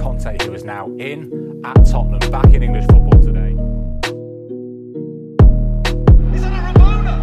[0.00, 3.50] Conte, who is now in at Tottenham, back in English football today.
[6.34, 7.14] Is that a Ramona?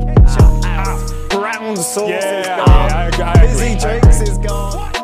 [0.00, 2.68] Ketchup, ah, brown sauce Yeah, is I- gone.
[2.92, 4.99] I I Fizzy agree, I drinks is gone.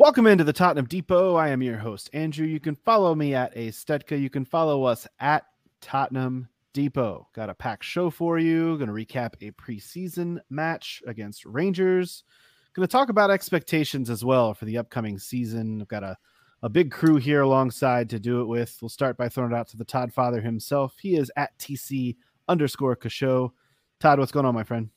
[0.00, 1.34] Welcome into the Tottenham Depot.
[1.34, 2.46] I am your host, Andrew.
[2.46, 4.18] You can follow me at a Stedka.
[4.18, 5.44] You can follow us at
[5.82, 7.28] Tottenham Depot.
[7.34, 8.78] Got a packed show for you.
[8.78, 12.24] Going to recap a preseason match against Rangers.
[12.72, 15.82] Going to talk about expectations as well for the upcoming season.
[15.82, 16.16] I've got a,
[16.62, 18.78] a big crew here alongside to do it with.
[18.80, 20.94] We'll start by throwing it out to the Todd father himself.
[20.98, 22.16] He is at TC
[22.48, 23.50] underscore Kasho.
[23.98, 24.88] Todd, what's going on, my friend?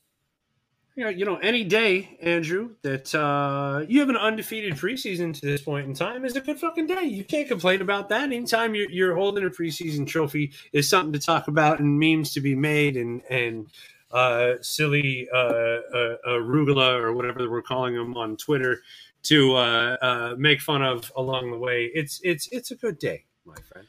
[0.95, 5.63] Yeah, you know, any day, Andrew, that uh, you have an undefeated preseason to this
[5.63, 7.05] point in time is a good fucking day.
[7.05, 8.25] You can't complain about that.
[8.25, 12.41] Anytime you're, you're holding a preseason trophy is something to talk about and memes to
[12.41, 13.67] be made and and
[14.11, 18.83] uh, silly uh, uh, arugula or whatever we're calling them on Twitter
[19.23, 21.89] to uh, uh, make fun of along the way.
[21.91, 23.87] It's it's it's a good day, my friend.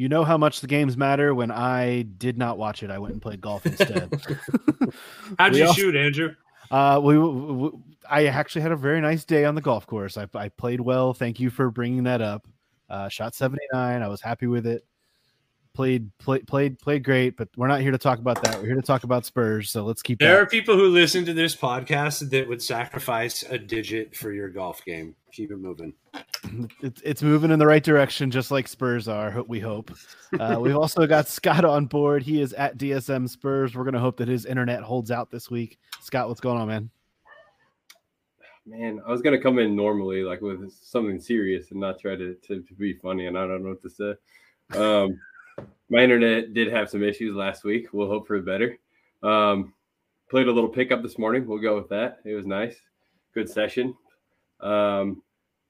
[0.00, 1.34] You know how much the games matter.
[1.34, 4.10] When I did not watch it, I went and played golf instead.
[5.38, 6.34] How'd We you all- shoot, Andrew?
[6.70, 7.70] Uh, we, we,
[8.08, 10.16] I actually had a very nice day on the golf course.
[10.16, 11.12] I, I played well.
[11.12, 12.48] Thank you for bringing that up.
[12.88, 14.02] Uh, shot 79.
[14.02, 14.86] I was happy with it.
[15.74, 18.58] Played, played, played, played great, but we're not here to talk about that.
[18.58, 19.70] We're here to talk about Spurs.
[19.70, 23.58] So let's keep There are people who listen to this podcast that would sacrifice a
[23.58, 25.14] digit for your golf game.
[25.32, 25.92] Keep it moving.
[26.80, 29.30] It's, it's moving in the right direction, just like Spurs are.
[29.30, 29.92] ho- We hope.
[30.38, 32.22] Uh, we've also got Scott on board.
[32.22, 33.74] He is at DSM Spurs.
[33.76, 35.78] We're going to hope that his internet holds out this week.
[36.00, 36.90] Scott, what's going on, man?
[38.66, 42.34] Man, I was gonna come in normally, like with something serious, and not try to,
[42.34, 44.78] to, to be funny, and I don't know what to say.
[44.78, 45.18] Um,
[45.90, 47.88] my internet did have some issues last week.
[47.92, 48.78] We'll hope for better.
[49.22, 49.72] Um,
[50.30, 51.46] played a little pickup this morning.
[51.46, 52.20] We'll go with that.
[52.24, 52.76] It was nice,
[53.34, 53.94] good session.
[54.62, 55.22] Um,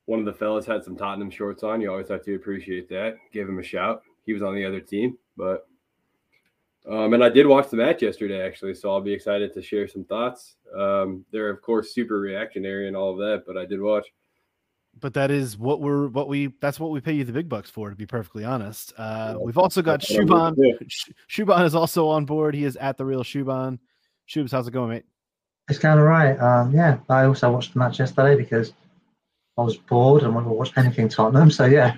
[0.07, 1.81] one of the fellas had some Tottenham shorts on.
[1.81, 3.17] You always have to appreciate that.
[3.33, 4.03] Give him a shout.
[4.27, 5.67] He was on the other team, but
[6.89, 9.87] um, and I did watch the match yesterday, actually, so I'll be excited to share
[9.87, 10.57] some thoughts.
[10.77, 14.07] Um, they're of course super reactionary and all of that, but I did watch.
[14.99, 17.71] but that is what we're what we that's what we pay you the big bucks
[17.71, 20.57] for to be perfectly honest uh Yeah, we've also got shuban
[21.31, 23.79] shuban is also on board he is at the real shuban
[24.29, 25.05] shubs how's it going mate
[25.71, 26.39] It's going all right.
[26.39, 28.73] Um, yeah, I also watched the match yesterday because
[29.57, 31.51] I was bored and wanted to watch anything Tottenham.
[31.51, 31.97] So yeah,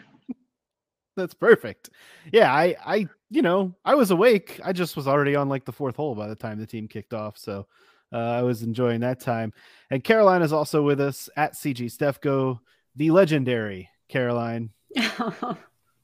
[1.16, 1.90] that's perfect
[2.32, 5.72] yeah i i you know i was awake i just was already on like the
[5.72, 7.66] fourth hole by the time the team kicked off so
[8.12, 9.52] uh, i was enjoying that time
[9.90, 12.58] and caroline is also with us at cg stefco
[12.96, 14.70] the legendary caroline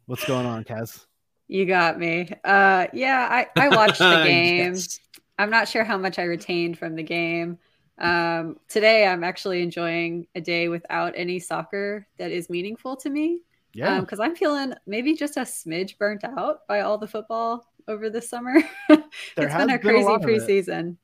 [0.06, 1.06] what's going on kaz
[1.50, 2.31] you got me.
[2.45, 4.75] Uh, yeah, I, I watched the game.
[4.75, 5.00] Yes.
[5.38, 7.59] I'm not sure how much I retained from the game.
[7.99, 13.41] Um, today, I'm actually enjoying a day without any soccer that is meaningful to me.
[13.72, 18.10] yeah because I'm feeling maybe just a smidge burnt out by all the football over
[18.10, 18.62] the summer.
[18.88, 19.04] it's
[19.37, 20.97] been a been a crazy of preseason.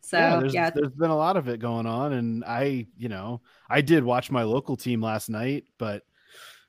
[0.00, 3.08] So yeah, yeah, there's, there's been a lot of it going on, and I, you
[3.08, 6.02] know, I did watch my local team last night, but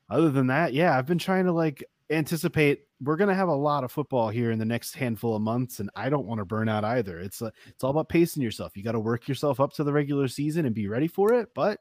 [0.09, 3.83] other than that, yeah, I've been trying to like anticipate we're gonna have a lot
[3.83, 6.67] of football here in the next handful of months, and I don't want to burn
[6.67, 7.19] out either.
[7.19, 8.75] It's uh, it's all about pacing yourself.
[8.75, 11.49] You got to work yourself up to the regular season and be ready for it,
[11.53, 11.79] but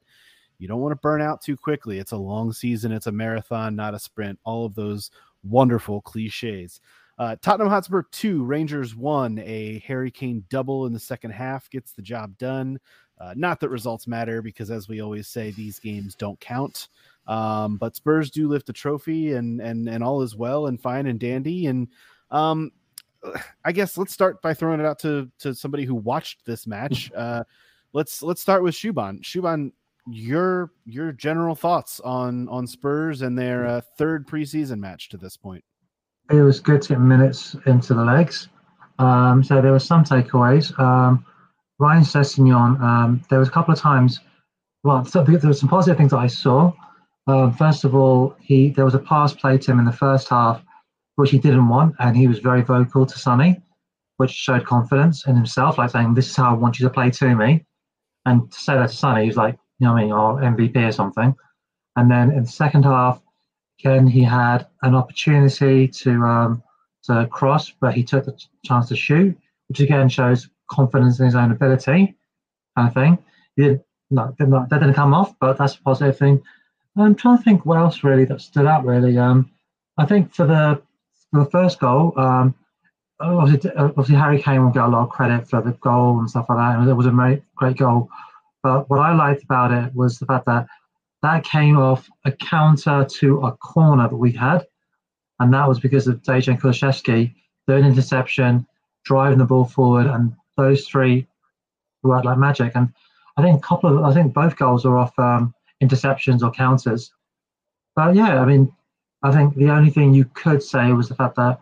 [0.59, 1.99] you don't want to burn out too quickly.
[1.99, 4.39] It's a long season, it's a marathon, not a sprint.
[4.45, 5.11] All of those
[5.43, 6.81] wonderful cliches.
[7.19, 11.93] Uh, Tottenham Hotspur 2, Rangers 1, a Harry Kane double in the second half gets
[11.93, 12.79] the job done.
[13.21, 16.89] Uh, not that results matter because, as we always say, these games don't count.
[17.29, 21.07] Um, but Spurs do lift a trophy, and and and all is well and fine
[21.07, 21.67] and dandy.
[21.67, 21.89] And
[22.31, 22.73] um,
[23.65, 27.13] I guess let's start by throwing it out to to somebody who watched this match.
[27.19, 27.45] Uh,
[27.93, 29.21] let's let's start with Shuban.
[29.23, 29.73] Shuban,
[30.09, 35.37] your your general thoughts on on Spurs and their uh, third preseason match to this
[35.37, 35.65] point.
[36.31, 38.49] it was good to get minutes into the legs.
[38.99, 40.79] Um, so there were some takeaways.
[40.79, 41.25] Um,
[41.79, 44.21] Ryan Sessegnon, um, there was a couple of times.
[44.83, 46.73] Well, so there there were some positive things that I saw.
[47.29, 50.29] Um, first of all, he there was a pass played to him in the first
[50.29, 50.65] half,
[51.17, 53.61] which he didn't want, and he was very vocal to Sonny,
[54.17, 57.11] which showed confidence in himself, like saying, "This is how I want you to play
[57.11, 57.67] to me."
[58.25, 60.89] And to say that to Sonny, he's like, you know what I mean, or MVP
[60.89, 61.35] or something.
[61.97, 63.21] And then in the second half,
[63.81, 66.63] again, he had an opportunity to um,
[67.05, 69.37] to cross, but he took the chance to shoot,
[69.69, 72.17] which again shows confidence in his own ability,
[72.77, 73.19] kind of thing.
[73.57, 76.43] He didn't, no, did not, that didn't come off, but that's a positive thing.
[76.99, 78.85] I'm trying to think what else really that stood out.
[78.85, 79.51] Really, um,
[79.97, 80.83] I think for the
[81.31, 82.55] for the first goal, um,
[83.21, 86.47] obviously, obviously Harry Kane will get a lot of credit for the goal and stuff
[86.49, 86.89] like that.
[86.89, 88.09] It was a great, great goal.
[88.63, 90.67] But what I liked about it was the fact that
[91.23, 94.67] that came off a counter to a corner that we had,
[95.41, 97.35] and that was because of Dejan Kulusevski
[97.67, 98.67] doing interception,
[99.05, 101.27] driving the ball forward, and those three
[102.03, 102.73] worked like magic.
[102.75, 102.93] And
[103.37, 107.13] I think a couple of, I think both goals are off um, interceptions or counters.
[107.95, 108.73] But yeah, I mean,
[109.23, 111.61] I think the only thing you could say was the fact that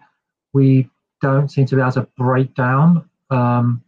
[0.53, 0.89] we
[1.23, 3.83] don't seem to be able to break down, um,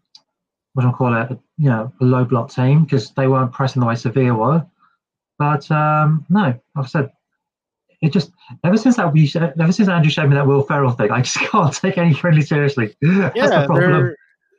[0.73, 3.81] what do I call it, you know, a low block team because they weren't pressing
[3.81, 4.67] the way Sevilla were.
[5.39, 7.13] But um, no, like I said,
[8.01, 8.33] it just
[8.65, 11.39] ever since that we ever since Andrew showed me that Will Ferrell thing, I just
[11.51, 12.97] can't take any friendly seriously.
[13.03, 13.93] That's the Yeah, problem.
[13.93, 14.17] they're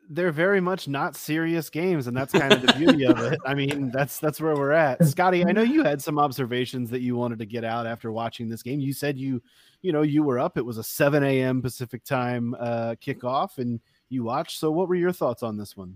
[0.09, 3.39] they're very much not serious games, and that's kind of the beauty of it.
[3.45, 5.06] I mean, that's that's where we're at.
[5.07, 8.50] Scotty, I know you had some observations that you wanted to get out after watching
[8.50, 8.79] this game.
[8.79, 9.39] You said you,
[9.83, 10.57] you know, you were up.
[10.57, 11.61] It was a 7 a.m.
[11.61, 13.79] Pacific time uh, kickoff, and
[14.09, 14.59] you watched.
[14.59, 15.95] So, what were your thoughts on this one?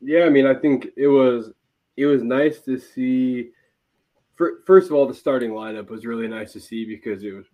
[0.00, 1.52] Yeah, I mean, I think it was
[1.96, 3.50] it was nice to see.
[4.36, 7.46] fir- First of all, the starting lineup was really nice to see because it was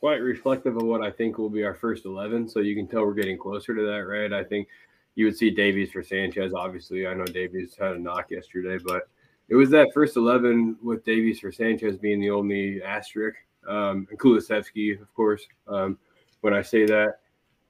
[0.00, 2.48] quite reflective of what I think will be our first eleven.
[2.48, 4.32] So you can tell we're getting closer to that, right?
[4.32, 4.68] I think
[5.14, 6.52] you would see Davies for Sanchez.
[6.54, 9.08] Obviously, I know Davies had a knock yesterday, but
[9.48, 14.18] it was that first eleven with Davies for Sanchez being the only asterisk, um, and
[14.18, 15.42] Kulusevski, of course.
[15.66, 15.98] Um,
[16.42, 17.20] when I say that,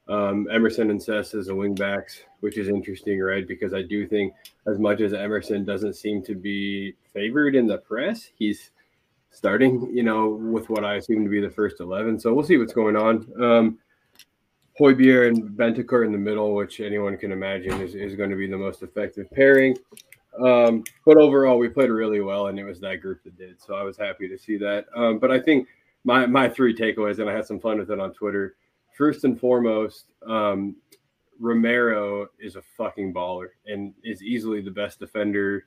[0.08, 3.46] um, Emerson and Sess as the wingbacks, which is interesting, right?
[3.46, 4.34] Because I do think
[4.66, 8.72] as much as Emerson doesn't seem to be favored in the press, he's
[9.30, 12.18] starting, you know, with what I assume to be the first 11.
[12.18, 13.28] So we'll see what's going on.
[13.42, 13.78] Um,
[14.78, 18.46] Højbjerg and Bentancur in the middle, which anyone can imagine is, is going to be
[18.46, 19.76] the most effective pairing.
[20.40, 23.60] Um, but overall, we played really well, and it was that group that did.
[23.60, 24.86] So I was happy to see that.
[24.94, 25.68] Um, but I think
[26.04, 28.54] my, my three takeaways, and I had some fun with it on Twitter.
[28.96, 30.76] First and foremost, um,
[31.40, 35.66] Romero is a fucking baller and is easily the best defender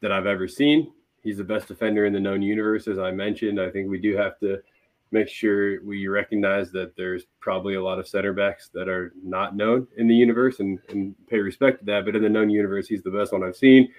[0.00, 0.92] that I've ever seen.
[1.24, 3.60] He's the best defender in the known universe, as I mentioned.
[3.60, 4.58] I think we do have to
[5.10, 9.56] make sure we recognize that there's probably a lot of center backs that are not
[9.56, 12.04] known in the universe and, and pay respect to that.
[12.04, 13.90] But in the known universe, he's the best one I've seen.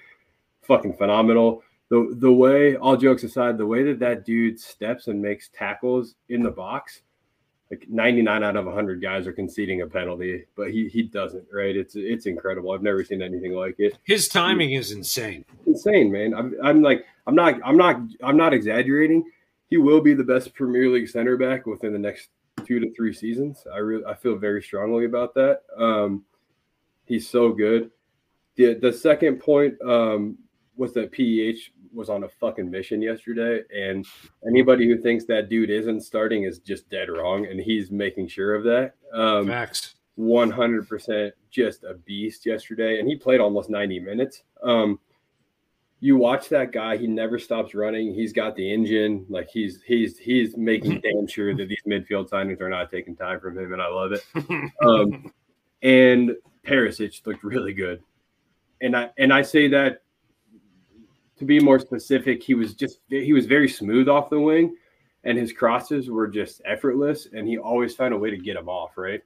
[0.62, 1.62] Fucking phenomenal.
[1.88, 6.16] The, the way, all jokes aside, the way that that dude steps and makes tackles
[6.28, 7.02] in the box,
[7.70, 11.76] like 99 out of 100 guys are conceding a penalty, but he he doesn't, right?
[11.76, 12.72] It's it's incredible.
[12.72, 15.44] I've never seen anything like it His timing is insane.
[15.66, 16.34] insane, man.
[16.34, 19.24] I'm, I'm like, I'm not, I'm not, I'm not exaggerating.
[19.68, 22.28] He will be the best Premier League center back within the next
[22.64, 23.66] two to three seasons.
[23.72, 25.62] I really, I feel very strongly about that.
[25.76, 26.24] Um,
[27.04, 27.90] he's so good.
[28.54, 30.38] The the second point um,
[30.76, 34.06] was that PEH was on a fucking mission yesterday, and
[34.46, 38.54] anybody who thinks that dude isn't starting is just dead wrong, and he's making sure
[38.54, 38.94] of that.
[39.12, 39.96] Um, Facts.
[40.18, 44.98] 100% just a beast yesterday and he played almost 90 minutes um
[46.00, 50.18] you watch that guy he never stops running he's got the engine like he's he's
[50.18, 53.80] he's making damn sure that these midfield signings are not taking time from him and
[53.80, 54.22] i love it
[54.82, 55.32] um
[55.82, 58.02] and Perisic looked really good
[58.80, 60.02] and i and i say that
[61.38, 64.76] to be more specific he was just he was very smooth off the wing
[65.24, 68.68] and his crosses were just effortless and he always found a way to get them
[68.68, 69.22] off right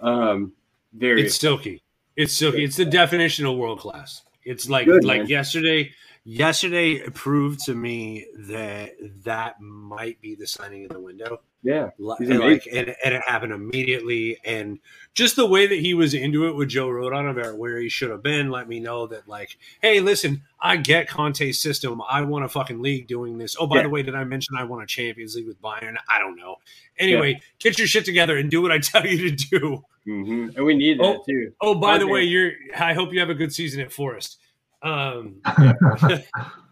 [0.00, 0.52] um
[0.94, 1.82] very It's silky.
[2.16, 2.62] It's silky.
[2.62, 4.22] It's the definition of world class.
[4.44, 5.26] It's like Good, like man.
[5.28, 5.90] yesterday.
[6.26, 8.92] Yesterday proved to me that
[9.24, 11.42] that might be the signing of the window.
[11.62, 14.38] yeah and like and, and it happened immediately.
[14.42, 14.78] And
[15.12, 18.10] just the way that he was into it with Joe Rodon about where he should
[18.10, 22.00] have been let me know that like hey listen I get Conte's system.
[22.08, 23.54] I want a fucking league doing this.
[23.60, 23.82] Oh by Yeah.
[23.82, 25.96] the way did I mention I want a Champions League with Bayern?
[26.08, 26.56] I don't know.
[26.98, 29.84] Anyway get your shit together and do what I tell you to do.
[30.06, 31.52] Hmm and we need that Oh, too.
[31.60, 34.38] oh by the way you're I hope you have a good season at Forest
[34.84, 35.36] um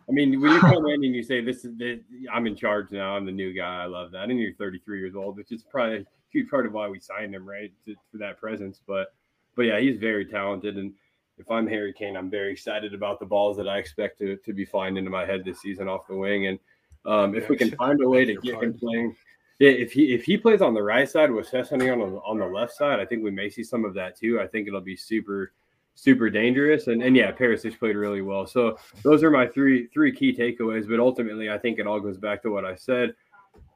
[0.09, 2.91] I mean, when you come in and you say this is the, I'm in charge
[2.91, 3.83] now, I'm the new guy.
[3.83, 4.29] I love that.
[4.29, 7.35] And you're 33 years old, which is probably a huge part of why we signed
[7.35, 8.81] him, right, to, for that presence.
[8.87, 9.15] But,
[9.57, 10.93] but yeah, he's very talented, and
[11.39, 14.53] if I'm Harry Kane, I'm very excited about the balls that I expect to, to
[14.53, 16.47] be flying into my head this season off the wing.
[16.47, 16.59] And
[17.05, 19.17] um, if we can find a way to get him playing,
[19.59, 22.75] if he if he plays on the right side with Sessegnon on, on the left
[22.75, 24.41] side, I think we may see some of that too.
[24.41, 25.53] I think it'll be super
[25.95, 26.87] super dangerous.
[26.87, 28.47] And and yeah, Perisic played really well.
[28.47, 30.89] So those are my three three key takeaways.
[30.89, 33.15] But ultimately, I think it all goes back to what I said.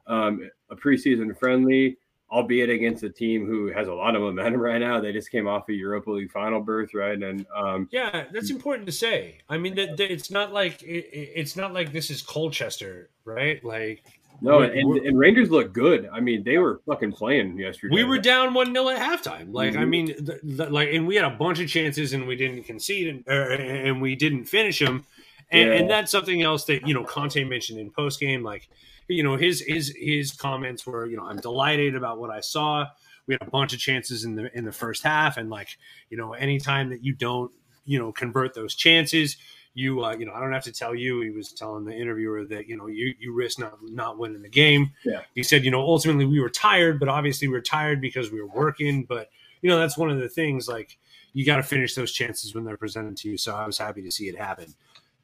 [0.07, 1.97] Um, a preseason friendly,
[2.31, 4.99] albeit against a team who has a lot of momentum right now.
[4.99, 7.21] They just came off a Europa League final berth, right?
[7.21, 9.39] And um, yeah, that's important to say.
[9.49, 13.63] I mean, that, that it's not like it, it's not like this is Colchester, right?
[13.63, 14.03] Like
[14.41, 16.09] no, and, and Rangers look good.
[16.11, 17.93] I mean, they were fucking playing yesterday.
[17.93, 19.53] We were down one 0 at halftime.
[19.53, 19.81] Like, mm-hmm.
[19.81, 22.63] I mean, the, the, like, and we had a bunch of chances, and we didn't
[22.63, 25.05] concede, and, er, and we didn't finish them.
[25.49, 25.75] And, yeah.
[25.75, 28.43] and, that's something else that you know Conte mentioned in post game.
[28.43, 28.69] Like,
[29.07, 32.85] you know, his his his comments were, you know, I'm delighted about what I saw.
[33.25, 35.69] We had a bunch of chances in the in the first half, and like,
[36.09, 37.51] you know, anytime that you don't,
[37.85, 39.37] you know, convert those chances,
[39.77, 41.21] you uh, you know I don't have to tell you.
[41.21, 44.49] He was telling the interviewer that you know you you risk not not winning the
[44.49, 44.91] game.
[45.05, 45.21] Yeah.
[45.35, 48.41] He said you know ultimately we were tired, but obviously we were tired because we
[48.41, 49.03] were working.
[49.03, 49.29] But
[49.61, 50.97] you know that's one of the things like
[51.33, 53.37] you got to finish those chances when they're presented to you.
[53.37, 54.73] So I was happy to see it happen.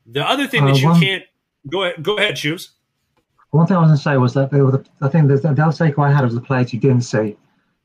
[0.06, 1.24] The other thing that uh, you one, can't
[1.68, 2.74] go ahead go ahead, shoes.
[3.50, 5.38] One thing I was going to say was that they were the, I think the,
[5.38, 7.38] the other takeaway I had was the players you didn't see.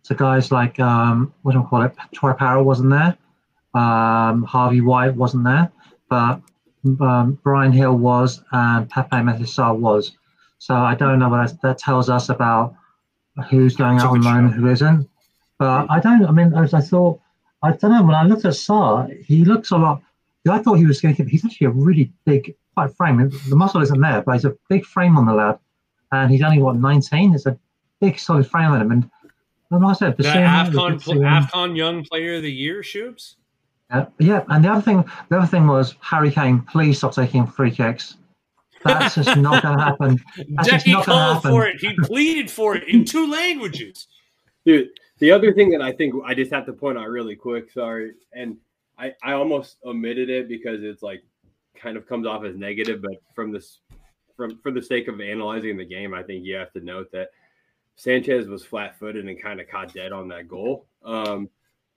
[0.03, 1.95] So guys like um, what do I call it?
[2.13, 3.17] Troy Parrott wasn't there.
[3.75, 5.71] Um, Harvey White wasn't there,
[6.09, 6.41] but
[7.01, 10.13] um, Bryan Gil was and Pape Matar was.
[10.59, 12.75] So I don't know what that, that tells us about
[13.51, 15.09] who's going out on loan and who isn't.
[15.59, 16.25] But I don't.
[16.27, 17.21] I mean, as I thought,
[17.63, 18.03] I don't know.
[18.03, 20.03] When I looked at Sarr, he looks a lot.
[20.49, 21.25] I thought he was going to.
[21.25, 23.31] He's actually a really big, quite frame.
[23.49, 25.59] The muscle isn't there, but he's a big frame on the lad,
[26.13, 27.35] and he's only what 19.
[27.35, 27.59] It's a
[28.01, 28.91] big, solid frame on him.
[28.93, 29.11] And
[29.71, 33.35] like I said, the, the Afcon, Afcon Young Player of the Year, Shoops.
[33.91, 36.61] Yeah, yeah, and the other thing, the other thing was Harry Kane.
[36.61, 38.17] Please stop taking free kicks.
[38.85, 40.19] That's just not going to happen.
[40.51, 41.51] That's Decky not called happen.
[41.51, 41.81] for it.
[41.81, 44.07] He pleaded for it in two languages.
[44.65, 47.73] Dude, the other thing that I think I just have to point out really quick.
[47.73, 48.57] Sorry, and
[48.99, 51.23] I I almost omitted it because it's like
[51.75, 53.79] kind of comes off as negative, but from this
[54.37, 57.29] from for the sake of analyzing the game, I think you have to note that
[57.97, 60.87] Sanchez was flat footed and kind of caught dead on that goal.
[61.05, 61.49] Um,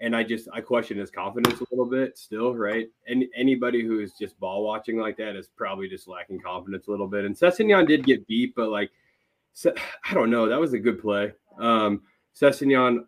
[0.01, 2.89] and I just I question his confidence a little bit still, right?
[3.07, 6.91] And anybody who is just ball watching like that is probably just lacking confidence a
[6.91, 7.23] little bit.
[7.23, 8.89] And Sessegnon did get beat, but like
[9.65, 11.33] I don't know, that was a good play.
[11.59, 12.01] Um
[12.35, 13.05] Sessegnon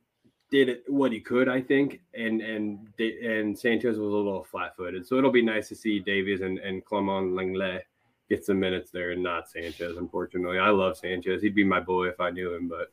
[0.52, 5.08] did what he could, I think, and and and Sanchez was a little flat-footed.
[5.08, 7.82] So it'll be nice to see Davies and and Clement Lenglet
[8.30, 9.98] get some minutes there, and not Sanchez.
[9.98, 11.42] Unfortunately, I love Sanchez.
[11.42, 12.92] He'd be my boy if I knew him, but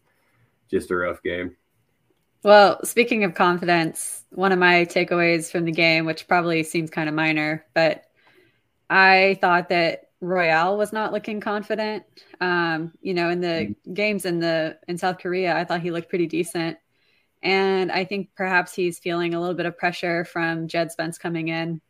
[0.71, 1.55] just a rough game.
[2.43, 7.09] Well, speaking of confidence, one of my takeaways from the game, which probably seems kind
[7.09, 8.05] of minor, but
[8.89, 12.05] I thought that Royal was not looking confident.
[12.41, 13.93] Um, you know, in the mm-hmm.
[13.93, 16.79] games in the in South Korea, I thought he looked pretty decent.
[17.43, 21.49] And I think perhaps he's feeling a little bit of pressure from Jed Spence coming
[21.49, 21.81] in,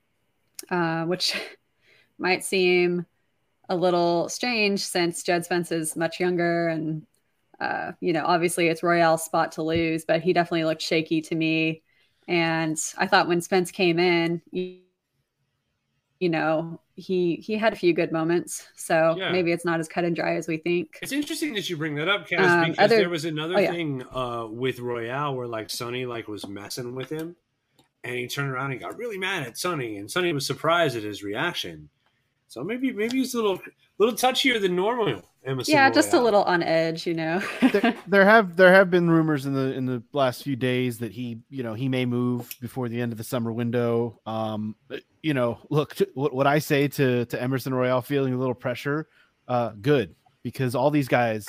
[0.71, 1.35] uh, which
[2.19, 3.07] might seem
[3.69, 7.07] a little strange since Jed Spence is much younger and
[7.61, 11.35] uh, you know, obviously it's Royal's spot to lose, but he definitely looked shaky to
[11.35, 11.83] me.
[12.27, 14.79] And I thought when Spence came in, you,
[16.21, 18.67] you know, he he had a few good moments.
[18.77, 19.33] So yeah.
[19.33, 20.99] maybe it's not as cut and dry as we think.
[21.03, 23.61] It's interesting that you bring that up, Kaz, um, because other, there was another oh,
[23.61, 23.71] yeah.
[23.71, 27.37] thing uh, with Royal where like Sonny like was messing with him,
[28.05, 31.03] and he turned around and got really mad at Sonny, and Sonny was surprised at
[31.03, 31.89] his reaction.
[32.51, 33.61] So maybe maybe he's a little
[33.99, 35.23] little touchier than normal.
[35.45, 35.95] Emerson yeah, Royal.
[35.95, 37.41] just a little on edge, you know.
[37.61, 41.13] there, there, have there have been rumors in the in the last few days that
[41.13, 44.19] he you know he may move before the end of the summer window.
[44.27, 44.75] Um,
[45.23, 49.07] you know, look, what, what I say to to Emerson Royal feeling a little pressure,
[49.47, 51.47] uh, good because all these guys,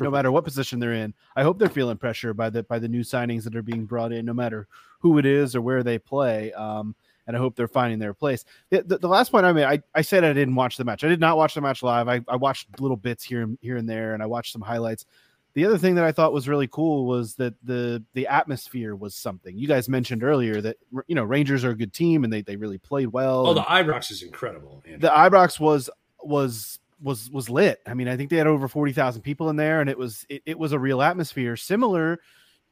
[0.00, 2.88] no matter what position they're in, I hope they're feeling pressure by the by the
[2.88, 4.66] new signings that are being brought in, no matter
[4.98, 6.52] who it is or where they play.
[6.54, 6.96] Um,
[7.30, 8.44] and I hope they're finding their place.
[8.70, 11.04] The, the, the, last point I made, I, I said I didn't watch the match.
[11.04, 12.08] I did not watch the match live.
[12.08, 15.06] I, I watched little bits here and here and there, and I watched some highlights.
[15.54, 19.14] The other thing that I thought was really cool was that the the atmosphere was
[19.14, 19.56] something.
[19.56, 22.56] You guys mentioned earlier that you know Rangers are a good team and they, they
[22.56, 23.46] really played well.
[23.46, 24.82] Oh, the Ibrox is incredible.
[24.84, 25.00] Andrew.
[25.00, 25.88] The Ibrox was
[26.20, 27.80] was was was lit.
[27.86, 30.26] I mean, I think they had over forty thousand people in there, and it was
[30.28, 32.20] it, it was a real atmosphere, similar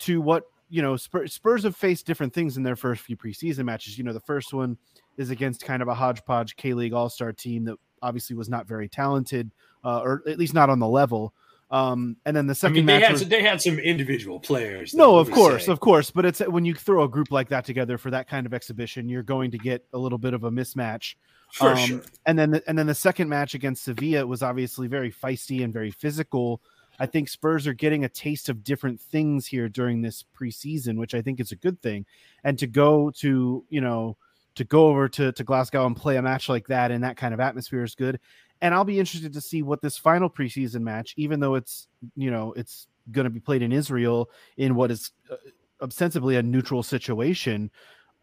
[0.00, 3.64] to what you know, Spurs, Spurs have faced different things in their first few preseason
[3.64, 3.96] matches.
[3.98, 4.76] You know, the first one
[5.16, 8.66] is against kind of a hodgepodge K League All Star team that obviously was not
[8.66, 9.50] very talented,
[9.84, 11.34] uh, or at least not on the level.
[11.70, 13.78] Um, and then the I second mean, they match had was- some, they had some
[13.78, 14.94] individual players.
[14.94, 15.72] no, of course, say.
[15.72, 16.10] of course.
[16.10, 19.08] But it's when you throw a group like that together for that kind of exhibition,
[19.08, 21.16] you're going to get a little bit of a mismatch.
[21.52, 22.00] for Um, sure.
[22.24, 25.72] And then, the, and then the second match against Sevilla was obviously very feisty and
[25.72, 26.62] very physical.
[26.98, 31.14] I think Spurs are getting a taste of different things here during this preseason, which
[31.14, 32.06] I think is a good thing.
[32.44, 34.16] And to go to you know
[34.56, 37.32] to go over to to Glasgow and play a match like that in that kind
[37.32, 38.18] of atmosphere is good.
[38.60, 41.86] And I'll be interested to see what this final preseason match, even though it's
[42.16, 45.36] you know it's going to be played in Israel in what is uh,
[45.80, 47.70] ostensibly a neutral situation.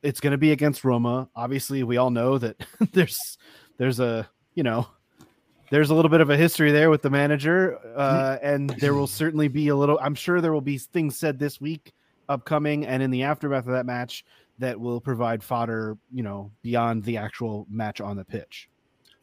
[0.04, 1.30] It's going to be against Roma.
[1.36, 2.58] Obviously, we all know that
[2.92, 3.38] there's
[3.78, 4.88] there's a you know
[5.70, 9.08] there's a little bit of a history there with the manager, uh, and there will
[9.22, 10.00] certainly be a little.
[10.02, 11.94] I'm sure there will be things said this week,
[12.30, 14.26] upcoming, and in the aftermath of that match
[14.60, 18.70] that will provide fodder, you know, beyond the actual match on the pitch.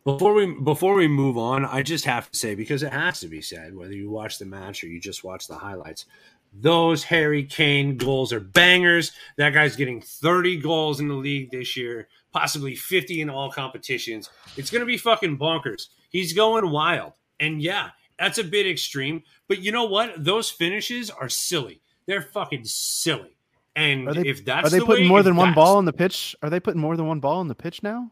[0.04, 3.28] Before we before we move on, I just have to say because it has to
[3.28, 6.06] be said, whether you watch the match or you just watch the highlights,
[6.52, 9.12] those Harry Kane goals are bangers.
[9.37, 14.28] That guy's getting 30 goals in the league this year, possibly 50 in all competitions.
[14.56, 15.88] It's gonna be fucking bonkers.
[16.12, 19.23] He's going wild, and yeah, that's a bit extreme.
[19.49, 20.23] But you know what?
[20.23, 21.81] Those finishes are silly.
[22.07, 23.37] They're fucking silly.
[23.75, 25.87] And Are they, if that's are they the putting way- more than one ball in
[25.87, 26.37] the pitch?
[26.42, 28.11] Are they putting more than one ball in the pitch now?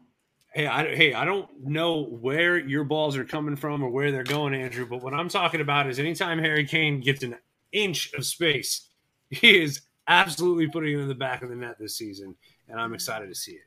[0.53, 4.23] Hey, I, hey, I don't know where your balls are coming from or where they're
[4.23, 4.85] going, Andrew.
[4.85, 7.37] But what I'm talking about is anytime Harry Kane gets an
[7.71, 8.87] inch of space,
[9.29, 12.35] he is absolutely putting it in the back of the net this season,
[12.67, 13.61] and I'm excited to see it.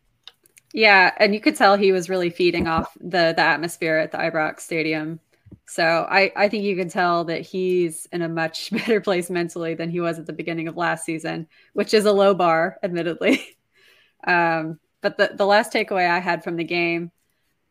[0.74, 4.18] Yeah, and you could tell he was really feeding off the the atmosphere at the
[4.18, 5.20] Ibrox Stadium.
[5.66, 9.74] So I I think you can tell that he's in a much better place mentally
[9.74, 13.40] than he was at the beginning of last season, which is a low bar, admittedly.
[14.26, 17.12] Um, but the the last takeaway I had from the game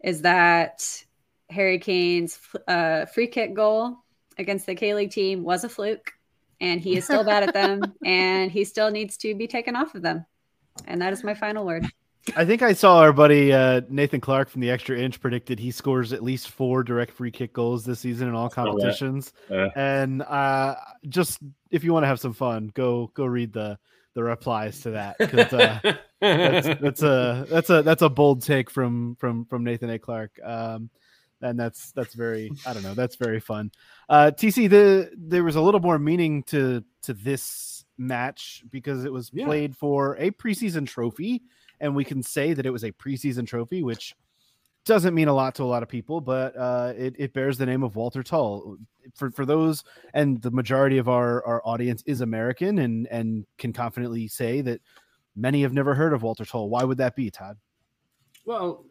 [0.03, 1.03] is that
[1.50, 3.98] Harry Kane's uh, free kick goal
[4.38, 6.12] against the K League team was a fluke,
[6.62, 9.95] and he is still bad at them, and he still needs to be taken off
[9.95, 10.27] of them.
[10.86, 11.88] And that is my final word.
[12.37, 15.71] I think I saw our buddy uh, Nathan Clark from the Extra Inch predicted he
[15.71, 18.55] scores at least four direct free kick goals this season in all that.
[18.55, 19.33] competitions.
[19.49, 19.67] Yeah.
[19.75, 20.75] And uh,
[21.09, 21.39] just
[21.69, 23.77] if you want to have some fun, go go read the
[24.13, 25.17] the replies to that.
[25.17, 25.79] 'cause, uh,
[26.21, 29.99] that's, that's a that's a that's a bold take from from from Nathan A.
[29.99, 30.39] Clark.
[30.43, 30.89] Um,
[31.41, 33.69] and that's that's very I don't know that's very fun.
[34.07, 39.12] Uh, TC the there was a little more meaning to to this match because it
[39.12, 39.45] was Yeah.
[39.45, 41.41] played for a preseason trophy,
[41.84, 44.15] and we can say that it was a preseason trophy, which
[44.86, 47.65] doesn't mean a lot to a lot of people, but uh, it, it bears the
[47.65, 48.78] name of Walter Tull.
[49.15, 53.74] For for those, and the majority of our, our audience is American, and and can
[53.74, 54.82] confidently say that
[55.36, 56.69] many have never heard of Walter Tull.
[56.69, 57.58] Why would that be, Todd?
[58.46, 58.86] Well,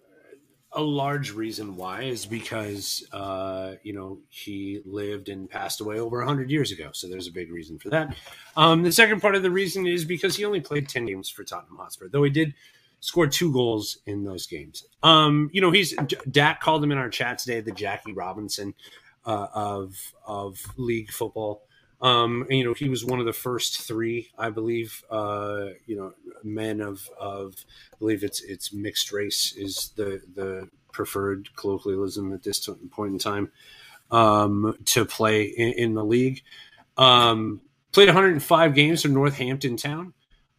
[0.73, 6.23] a large reason why is because uh, you know he lived and passed away over
[6.23, 8.15] hundred years ago, so there's a big reason for that.
[8.57, 11.45] Um, the second part of the reason is because he only played ten games for
[11.45, 12.55] Tottenham Hotspur, though he did
[13.03, 14.87] score two goals in those games.
[15.03, 15.95] Um, you know, he's
[16.31, 18.75] Dak called him in our chat today the Jackie Robinson
[19.27, 21.65] uh, of of league football.
[22.01, 25.05] Um, and, you know, he was one of the first three, I believe.
[25.11, 27.55] Uh, you know, men of of
[27.93, 33.19] I believe it's it's mixed race is the the preferred colloquialism at this point in
[33.19, 33.51] time
[34.11, 36.43] um, to play in, in the league.
[36.97, 40.13] Um, played 105 games for Northampton Town,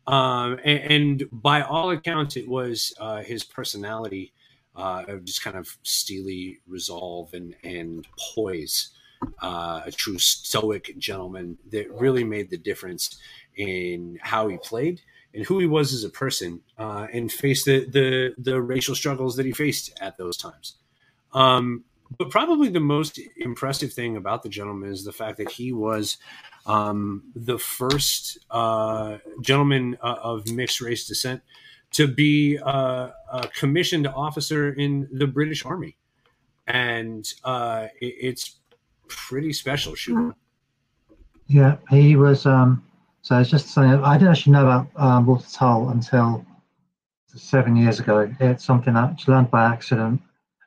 [0.07, 4.33] um, and, and by all accounts, it was uh, his personality
[4.75, 8.89] uh, of just kind of steely resolve and and poise.
[9.41, 13.17] Uh, a true stoic gentleman that really made the difference
[13.55, 14.99] in how he played
[15.33, 19.37] and who he was as a person, uh, and faced the, the the racial struggles
[19.37, 20.75] that he faced at those times.
[21.31, 21.85] Um,
[22.17, 26.17] but probably the most impressive thing about the gentleman is the fact that he was
[26.65, 31.41] um, the first uh, gentleman uh, of mixed race descent
[31.91, 35.95] to be uh, a commissioned officer in the British Army,
[36.67, 38.55] and uh, it, it's
[39.07, 39.95] pretty special.
[39.95, 40.35] Shooter.
[41.47, 42.45] Yeah, he was.
[42.45, 42.83] Um,
[43.21, 46.45] so it's just something I didn't actually know about um, Walter Tull until
[47.27, 48.29] seven years ago.
[48.39, 50.21] It's something I learned by accident,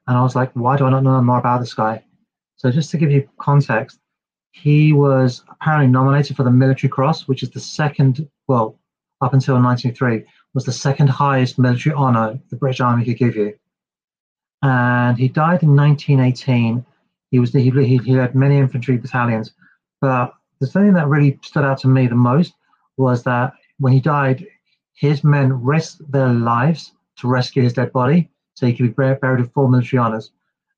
[0.07, 2.03] and I was like, why do I not know more about this guy?
[2.57, 3.99] So just to give you context,
[4.53, 8.79] he was apparently nominated for the Military Cross, which is the second, well,
[9.21, 13.55] up until 1903, was the second highest military honor the British Army could give you.
[14.63, 16.85] And he died in 1918.
[17.31, 19.53] He was he, he, led many infantry battalions,
[20.01, 22.55] but the thing that really stood out to me the most
[22.97, 24.47] was that when he died,
[24.95, 29.41] his men risked their lives to rescue his dead body so he could be buried
[29.41, 30.33] with full military honors.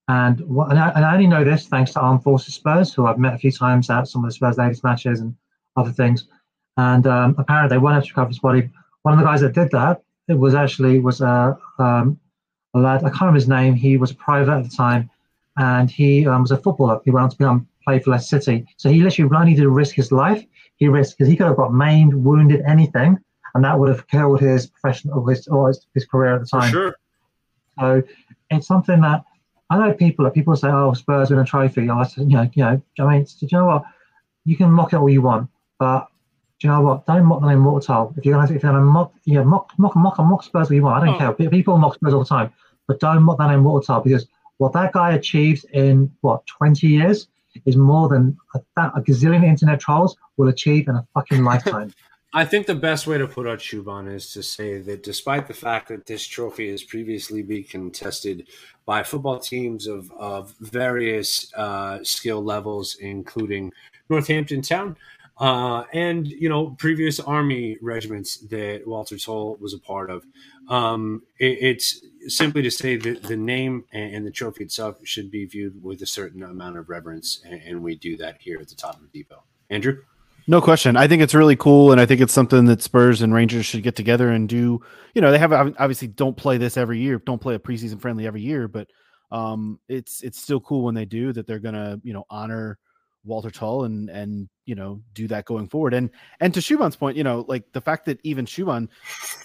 [0.08, 3.06] And, what, and, I, and I only know this thanks to Armed Forces Spurs, who
[3.06, 5.34] I've met a few times at some of the Spurs ladies matches and
[5.76, 6.26] other things.
[6.76, 8.68] And um, apparently they able to recover his body.
[9.02, 12.18] One of the guys that did that, it was actually was a, um,
[12.74, 13.04] a lad.
[13.04, 13.74] I can't remember his name.
[13.74, 15.08] He was a private at the time,
[15.56, 17.00] and he um, was a footballer.
[17.04, 18.66] He went on to become play for Leicester City.
[18.76, 20.44] So he literally only did risk his life.
[20.76, 23.18] He risked because he could have got maimed, wounded, anything,
[23.54, 26.70] and that would have killed his professional his, or his, his career at the time.
[26.70, 26.96] For sure.
[27.78, 28.02] So
[28.50, 29.24] it's something that
[29.70, 32.50] I know people that people say, "Oh, Spurs win a trophy." I said, you know,
[32.54, 33.84] you know, I mean, do you know what?
[34.44, 36.08] You can mock it all you want, but
[36.58, 37.06] do you know what?
[37.06, 38.14] Don't mock the name Walter Tull.
[38.16, 40.74] If you're gonna, if you're gonna mock, you know, mock, mock, mock, mock Spurs all
[40.74, 41.02] you want.
[41.02, 41.32] I don't Oh.
[41.34, 41.50] care.
[41.50, 42.50] People mock Spurs all the time,
[42.86, 46.86] but don't mock that name Walter Tull because what that guy achieves in what 20
[46.86, 47.28] years
[47.66, 48.60] is more than a,
[48.96, 51.92] a gazillion internet trolls will achieve in a fucking lifetime.
[52.34, 55.54] I think the best way to put out Shuban is to say that despite the
[55.54, 58.48] fact that this trophy has previously been contested
[58.84, 63.72] by football teams of, of various uh, skill levels, including
[64.10, 64.96] Northampton Town,
[65.38, 70.26] uh, and you know previous army regiments that Walter Tull was a part of.
[70.68, 75.30] Um, it, it's simply to say that the name and, and the trophy itself should
[75.30, 78.68] be viewed with a certain amount of reverence, and, and we do that here at
[78.68, 79.44] the Tottenham Depot.
[79.70, 80.02] Andrew.
[80.50, 80.96] No question.
[80.96, 83.82] I think it's really cool, and I think it's something that Spurs and Rangers should
[83.82, 84.80] get together and do.
[85.14, 88.26] You know, they have obviously don't play this every year, don't play a preseason friendly
[88.26, 88.88] every year, but
[89.30, 91.46] um, it's it's still cool when they do that.
[91.46, 92.78] They're gonna you know honor
[93.24, 95.92] Walter Tull and and you know do that going forward.
[95.92, 96.08] And
[96.40, 98.88] and to Shuban's point, you know, like the fact that even Shuban,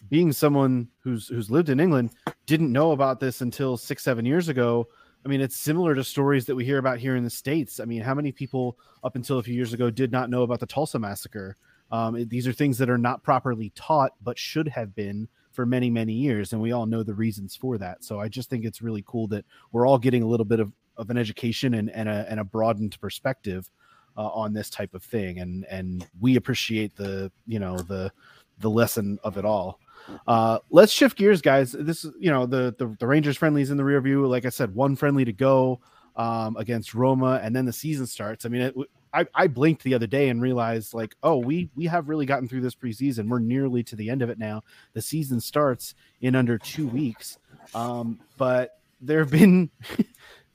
[0.10, 2.12] being someone who's who's lived in England,
[2.46, 4.88] didn't know about this until six seven years ago.
[5.26, 7.80] I mean, it's similar to stories that we hear about here in the states.
[7.80, 10.60] I mean, how many people up until a few years ago did not know about
[10.60, 11.56] the Tulsa massacre?
[11.92, 15.90] Um, these are things that are not properly taught, but should have been for many
[15.90, 18.04] many years, and we all know the reasons for that.
[18.04, 20.72] So I just think it's really cool that we're all getting a little bit of,
[20.98, 23.70] of an education and, and a and a broadened perspective
[24.18, 28.12] uh, on this type of thing, and and we appreciate the you know the
[28.60, 29.80] the lesson of it all.
[30.28, 31.72] Uh, let's shift gears, guys.
[31.72, 34.26] This you know the, the the Rangers friendlies in the rear view.
[34.28, 35.80] Like I said, one friendly to go
[36.16, 38.46] um, against Roma, and then the season starts.
[38.46, 38.76] I mean, it,
[39.14, 42.48] I I blinked the other day and realized like, oh, we we have really gotten
[42.48, 43.30] through this preseason.
[43.30, 44.64] We're nearly to the end of it now.
[44.94, 47.38] The season starts in under two weeks.
[47.74, 49.70] Um, but there have been.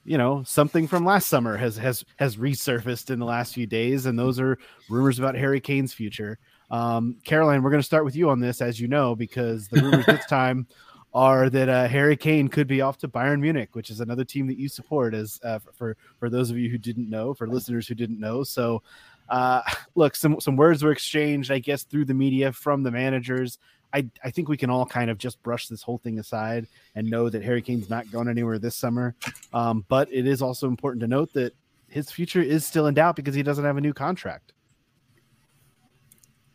[0.05, 4.07] You know, something from last summer has has has resurfaced in the last few days,
[4.07, 4.57] and those are
[4.89, 6.39] rumors about Harry Kane's future.
[6.71, 9.81] Um, Caroline, we're going to start with you on this, as you know, because the
[9.81, 10.67] rumors this time
[11.15, 14.47] are that uh, Harry Kane could be off to Bayern Munich, which is another team
[14.47, 15.15] that you support.
[15.15, 18.45] As uh, for for those of you who didn't know, for listeners who didn't know,
[18.45, 18.83] so
[19.29, 19.63] uh,
[19.95, 23.59] look, some some words were exchanged, I guess, through the media from the managers.
[23.93, 27.09] I, I think we can all kind of just brush this whole thing aside and
[27.09, 29.15] know that Harry Kane's not going anywhere this summer.
[29.55, 31.55] Um, but it is also important to note that
[31.89, 34.53] his future is still in doubt because he doesn't have a new contract.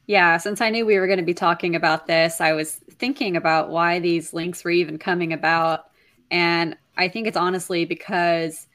[0.05, 3.37] Yeah, since I knew we were going to be talking about this, I was thinking
[3.37, 5.85] about why these links were even coming about.
[6.29, 8.67] And I think it's honestly because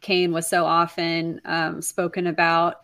[0.00, 2.82] Kane was so often um, spoken about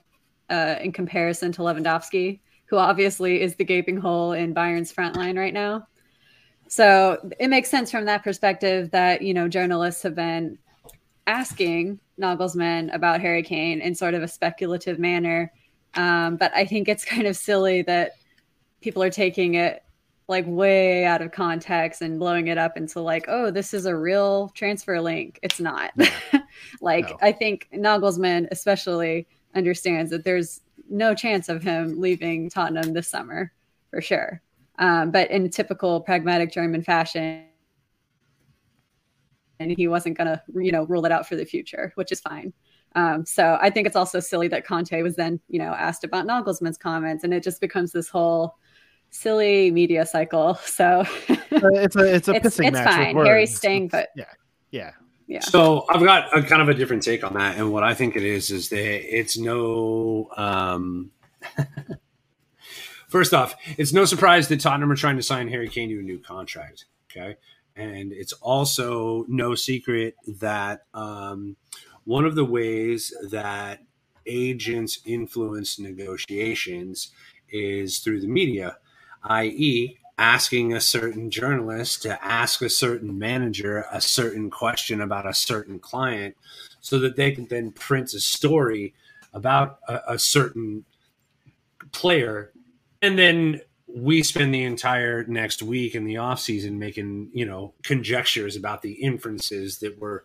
[0.48, 5.36] uh, in comparison to Lewandowski, who obviously is the gaping hole in Bayern's front line
[5.36, 5.88] right now.
[6.68, 10.58] So it makes sense from that perspective that, you know, journalists have been
[11.26, 15.52] asking Nagelsmann about Harry Kane in sort of a speculative manner.
[15.94, 18.12] Um, but I think it's kind of silly that
[18.80, 19.82] people are taking it
[20.28, 23.96] like way out of context and blowing it up into like, oh, this is a
[23.96, 25.40] real transfer link.
[25.42, 25.92] It's not.
[26.82, 27.16] like, No.
[27.22, 33.52] I think Nagelsmann especially understands that there's no chance of him leaving Tottenham this summer
[33.90, 34.42] for sure.
[34.78, 37.44] Um, but in typical pragmatic German fashion,
[39.60, 42.20] and he wasn't going to, you know, rule it out for the future, which is
[42.20, 42.52] fine.
[42.94, 46.26] Um, so I think it's also silly that Conte was then, you know, asked about
[46.26, 48.56] Nagelsmann's comments, and it just becomes this whole
[49.10, 50.54] silly media cycle.
[50.66, 51.04] So
[51.50, 52.86] it's a it's a It's- pissing it's match.
[52.86, 53.16] with fine.
[53.16, 53.28] words.
[53.28, 54.20] Harry's staying It's- put.
[54.20, 54.32] Yeah,
[54.70, 54.90] yeah.
[55.26, 57.94] yeah, So I've got a kind of a different take on that, and what I
[57.94, 60.28] think it is is that it's no.
[60.36, 61.10] Um,
[63.08, 66.02] first off, it's no surprise that Tottenham are trying to sign Harry Kane to a
[66.02, 66.86] new contract.
[67.10, 67.36] Okay,
[67.76, 71.56] and it's also no secret that um,
[72.08, 73.80] one of the ways that
[74.24, 77.12] agents influence negotiations
[77.50, 78.78] is through the media,
[79.24, 85.34] i.e., asking a certain journalist to ask a certain manager a certain question about a
[85.34, 86.34] certain client
[86.80, 88.94] so that they can then print a story
[89.34, 90.86] about a, a certain
[91.92, 92.52] player
[93.02, 97.74] and then we spend the entire next week in the off season making you know
[97.82, 100.24] conjectures about the inferences that were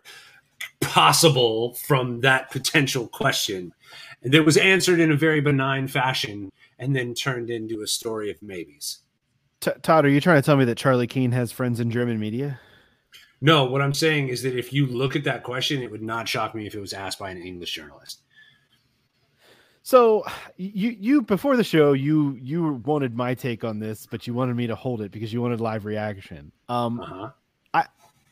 [0.84, 3.72] possible from that potential question
[4.22, 8.42] that was answered in a very benign fashion and then turned into a story of
[8.42, 9.00] maybes.
[9.60, 12.18] T- Todd, are you trying to tell me that Charlie Kane has friends in German
[12.18, 12.60] media?
[13.40, 16.28] No, what I'm saying is that if you look at that question, it would not
[16.28, 18.22] shock me if it was asked by an English journalist.
[19.82, 20.24] So
[20.56, 24.56] you you before the show you you wanted my take on this, but you wanted
[24.56, 26.52] me to hold it because you wanted live reaction.
[26.70, 27.30] Um, Uh-huh.
[27.74, 27.86] I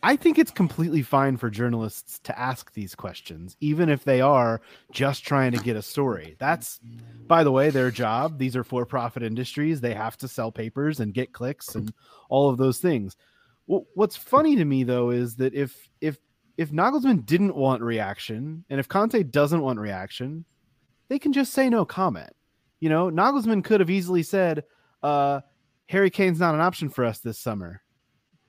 [0.04, 4.60] I think it's completely fine for journalists to ask these questions, even if they are
[4.90, 6.34] just trying to get a story.
[6.38, 6.80] That's,
[7.28, 8.38] by the way, their job.
[8.38, 11.92] These are for-profit industries; they have to sell papers and get clicks and
[12.28, 13.16] all of those things.
[13.66, 16.18] Wh- What's funny to me though is that if if
[16.56, 20.44] if Nagelsmann didn't want reaction, and if Conte doesn't want reaction,
[21.08, 22.32] they can just say no comment.
[22.80, 24.64] You know, Nagelsmann could have easily said,
[25.02, 25.40] uh,
[25.88, 27.81] Harry Kane's not an option for us this summer.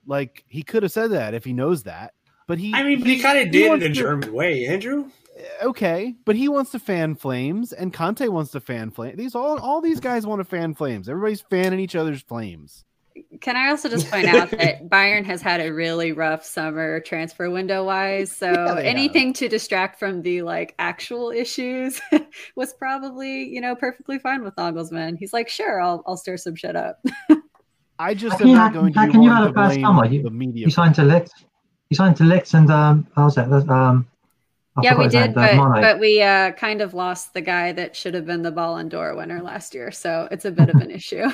[0.05, 2.13] Like he could have said that if he knows that.
[2.47, 4.65] But he I mean, but he kind of did it wants a to- German way,
[4.67, 5.09] Andrew.
[5.37, 9.15] Eh, okay, but he wants to fan flames and Conte wants to fan flame.
[9.15, 11.07] These all all these guys want to fan flames.
[11.09, 12.83] Everybody's fanning each other's flames.
[13.41, 17.49] Can I also just point out that Bayern has had a really rough summer transfer
[17.51, 18.31] window wise.
[18.31, 18.77] So Yeah, they have.
[18.79, 22.01] anything to distract from the like actual issues
[22.55, 25.17] was probably, you know, perfectly fine with Nagelsmann.
[25.19, 27.03] He's like, sure, I'll I'll stir some shit up.
[28.09, 29.45] I just How am can you- not going to how be can you one have
[29.45, 30.05] to a bad blame summer?
[30.05, 30.65] You- the media.
[30.65, 31.31] He signed de Ligt.
[31.89, 33.49] He signed de Ligt and um, how was that?
[33.51, 34.07] Um,
[34.75, 37.41] I yeah, forgot we his name, did, but but we uh, kind of lost the
[37.41, 39.91] guy that should have been the Ballon d'Or winner last year.
[39.91, 41.27] So it's a bit of an issue.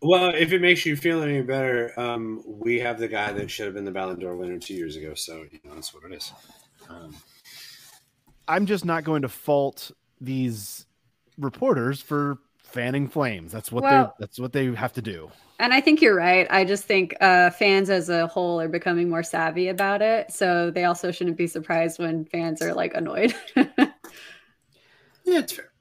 [0.00, 3.66] Well, if it makes you feel any better, um, we have the guy that should
[3.66, 5.12] have been the Ballon d'Or winner two years ago.
[5.14, 6.32] So you know that's what it is.
[6.88, 7.14] Um,
[8.46, 10.86] I'm just not going to fault these
[11.36, 12.38] reporters for
[12.70, 13.52] fanning flames.
[13.52, 15.30] That's what Well- they that's what they have to do.
[15.60, 16.46] And I think you're right.
[16.50, 20.30] I just think uh, fans as a whole are becoming more savvy about it.
[20.32, 23.34] So they also shouldn't be surprised when fans are like annoyed.
[23.56, 23.88] yeah,
[25.24, 25.72] it's fair.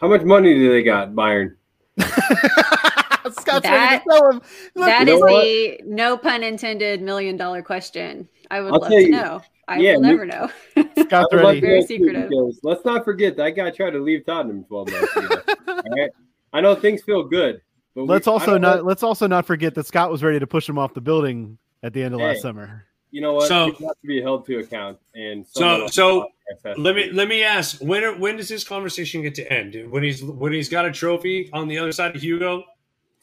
[0.00, 1.56] How much money do they got, Bayern?
[1.98, 4.40] Scott's That- ready to tell him.
[4.76, 5.42] Look, that you know what?
[5.42, 8.28] the no pun intended million dollar question.
[8.50, 9.10] I would I'll love to you.
[9.10, 9.42] know.
[9.66, 10.50] I Yeah, will me- never know.
[10.98, 11.60] Scott's I would like ready.
[11.60, 12.28] Very secretive.
[12.28, 15.42] because Let's not forget that guy tried to leave Tottenham 12 months ago.
[15.68, 16.10] all right?
[16.54, 17.60] I know things feel good,
[17.94, 20.46] but Let's I also don't know- let's also not forget that Scott was ready to
[20.46, 22.28] push him off the building at the end of Hey.
[22.28, 22.86] last summer.
[23.10, 23.48] You know what?
[23.48, 24.98] So- So, have to be held to account.
[25.14, 27.12] And So- so, the podcast has to Let me be.
[27.12, 29.90] let me ask when are- when does this conversation get to end?
[29.90, 32.64] When he's when he's got a trophy on the other side of Hugo?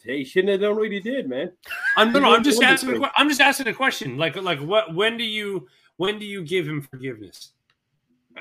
[0.03, 1.51] Hey, he shouldn't have done what he did, man.
[1.95, 2.95] I'm no, no, I'm just asking.
[2.95, 4.17] A, que- I'm just asking a question.
[4.17, 4.93] Like like what?
[4.95, 5.67] When do you
[5.97, 7.53] when do you give him forgiveness?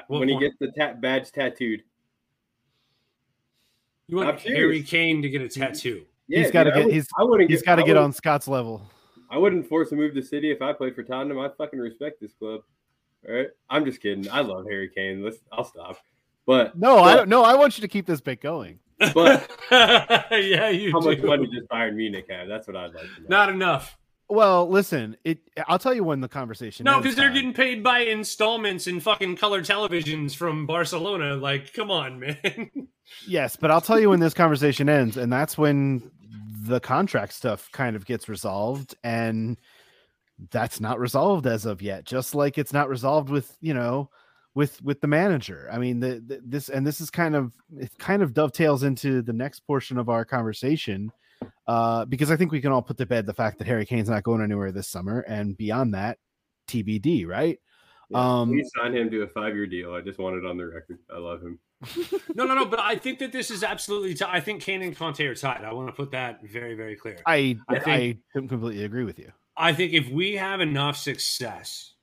[0.06, 1.82] What when he gets the ta- badge tattooed.
[4.10, 4.90] You want I'm Harry serious.
[4.90, 6.04] Kane to get a tattoo?
[6.26, 8.12] Yeah, he's got to get would- he's I wouldn't he's get- got to get on
[8.12, 8.82] Scott's level.
[9.30, 11.38] I wouldn't force a move to City if I played for Tottenham.
[11.38, 12.62] I fucking respect this club.
[13.28, 14.28] All right, I'm just kidding.
[14.30, 15.22] I love Harry Kane.
[15.22, 15.38] Let's.
[15.52, 15.98] I'll stop.
[16.46, 17.28] But No, I don't.
[17.28, 18.80] No, I want you to keep this bit going.
[19.14, 19.48] But
[20.32, 21.26] yeah, you how much do.
[21.26, 22.48] money does Bayern Munich have?
[22.48, 23.28] That's what I'd like to know.
[23.28, 23.96] Not enough.
[24.30, 25.40] Well, listen, it.
[25.66, 26.84] I'll tell you when the conversation.
[26.84, 31.34] No, because they're getting paid by installments in fucking color televisions from Barcelona.
[31.34, 32.70] Like, come on, man.
[33.26, 36.12] Yes, but I'll tell you when this conversation ends, and that's when
[36.62, 39.58] the contract stuff kind of gets resolved, and
[40.52, 42.04] that's not resolved as of yet.
[42.04, 44.10] Just like it's not resolved with you know,
[44.54, 45.68] with with the manager.
[45.72, 49.22] I mean, the, the this and this is kind of it kind of dovetails into
[49.22, 51.10] the next portion of our conversation,
[51.66, 54.08] uh, because I think we can all put to bed the fact that Harry Kane's
[54.08, 56.18] not going anywhere this summer, and beyond that,
[56.68, 57.58] TBD, right?
[58.10, 59.94] Yeah, Um, Please sign him to a five-year deal.
[59.94, 60.98] I just want it on the record.
[61.14, 61.58] I love him.
[62.34, 62.66] no, no, no.
[62.66, 64.14] But I think that this is absolutely.
[64.14, 65.64] T- I think Kane and Conte are tied.
[65.64, 67.16] I want to put that very, very clear.
[67.26, 69.32] I I I, completely agree with you.
[69.56, 71.94] I think if we have enough success,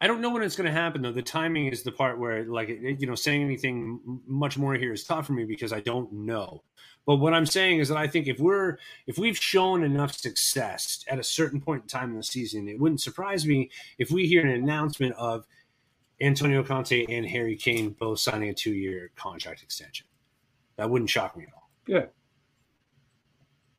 [0.00, 1.12] I don't know when it's going to happen though.
[1.12, 4.92] The timing is the part where, like, you know, saying anything m- much more here
[4.92, 6.62] is tough for me because I don't know.
[7.06, 11.04] But what I'm saying is that I think if we're if we've shown enough success
[11.08, 14.26] at a certain point in time in the season, it wouldn't surprise me if we
[14.26, 15.46] hear an announcement of
[16.20, 20.06] Antonio Conte and Harry Kane both signing a two year contract extension.
[20.76, 21.70] That wouldn't shock me at all.
[21.86, 22.06] Yeah.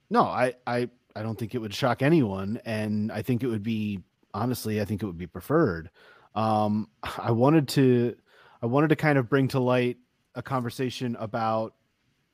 [0.09, 3.63] No, I, I, I don't think it would shock anyone, and I think it would
[3.63, 3.99] be
[4.33, 5.89] honestly, I think it would be preferred.
[6.33, 8.15] Um, I wanted to,
[8.61, 9.97] I wanted to kind of bring to light
[10.35, 11.73] a conversation about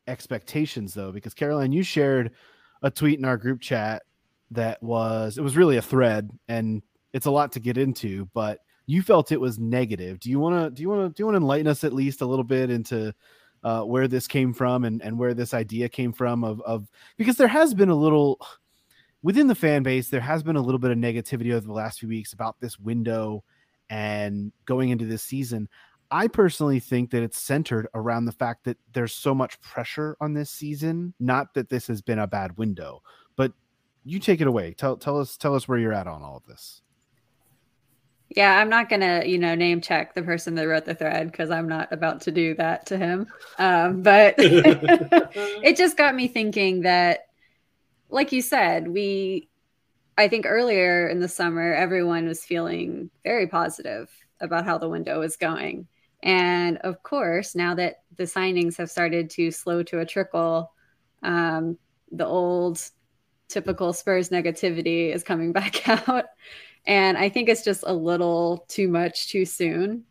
[0.06, 2.32] expectations, though, because Caroline, you shared
[2.82, 4.02] a tweet in our group chat
[4.50, 8.60] that was, it was really a thread, and it's a lot to get into, but
[8.86, 10.20] you felt it was negative.
[10.20, 11.92] Do you want to, do you want to, do you want to enlighten us at
[11.92, 13.14] least a little bit into
[13.64, 17.36] uh, where this came from and, and where this idea came from of, of because
[17.36, 18.38] there has been a little
[19.22, 21.98] within the fan base there has been a little bit of negativity over the last
[21.98, 23.42] few weeks about this window
[23.90, 25.68] and going into this season.
[26.10, 30.34] I personally think that it's centered around the fact that there's so much pressure on
[30.34, 31.14] this season.
[31.18, 33.02] Not that this has been a bad window,
[33.36, 33.52] but
[34.04, 34.74] you take it away.
[34.74, 36.82] Tell tell us tell us where you're at on all of this.
[38.30, 41.50] Yeah, I'm not gonna, you know, name check the person that wrote the thread because
[41.50, 43.26] I'm not about to do that to him.
[43.58, 47.26] Um, but it just got me thinking that,
[48.08, 49.48] like you said, we,
[50.18, 55.20] I think earlier in the summer, everyone was feeling very positive about how the window
[55.20, 55.86] was going.
[56.24, 60.72] And of course, now that the signings have started to slow to a trickle,
[61.22, 61.78] um,
[62.10, 62.80] the old
[63.48, 66.24] typical Spurs negativity is coming back out.
[66.86, 70.04] And I think it's just a little too much too soon.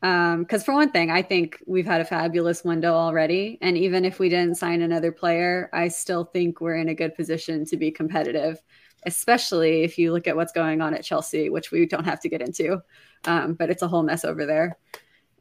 [0.00, 3.58] Because, um, for one thing, I think we've had a fabulous window already.
[3.60, 7.14] And even if we didn't sign another player, I still think we're in a good
[7.14, 8.62] position to be competitive,
[9.04, 12.30] especially if you look at what's going on at Chelsea, which we don't have to
[12.30, 12.80] get into.
[13.26, 14.78] Um, but it's a whole mess over there.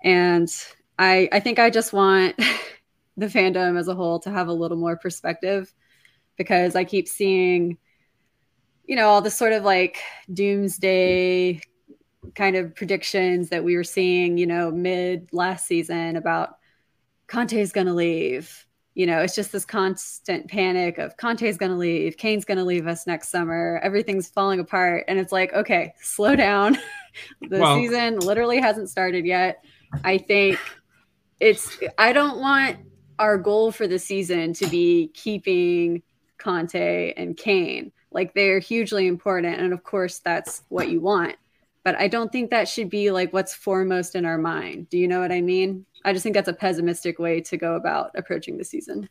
[0.04, 0.50] And
[0.98, 2.36] I, I think I just want
[3.18, 5.74] the fandom as a whole to have a little more perspective
[6.38, 7.78] because I keep seeing
[8.90, 10.00] you know, all the sort of like
[10.34, 11.62] doomsday
[12.34, 16.58] kind of predictions that we were seeing, you know, mid last season about
[17.28, 18.66] Conte's going to leave.
[18.96, 22.64] You know, it's just this constant panic of Conte's going to leave, Kane's going to
[22.64, 25.06] leave us next summer, everything's falling apart.
[25.08, 26.76] And it's like, okay, slow down.
[27.48, 29.64] the well, season literally hasn't started yet.
[30.04, 30.60] I think
[31.40, 32.78] it's, I don't want
[33.18, 36.04] our goal for the season to be keeping
[36.38, 37.92] Conte and Kane.
[38.12, 39.60] Like they're hugely important.
[39.60, 41.36] And of course, that's what you want.
[41.84, 44.90] But I don't think that should be like what's foremost in our mind.
[44.90, 45.86] Do you know what I mean?
[46.04, 49.10] I just think that's a pessimistic way to go about approaching the season.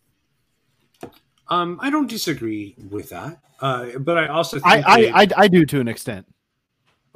[1.48, 5.64] Um, I don't disagree with that, uh, but I also I, I, I I do
[5.64, 6.26] to an extent.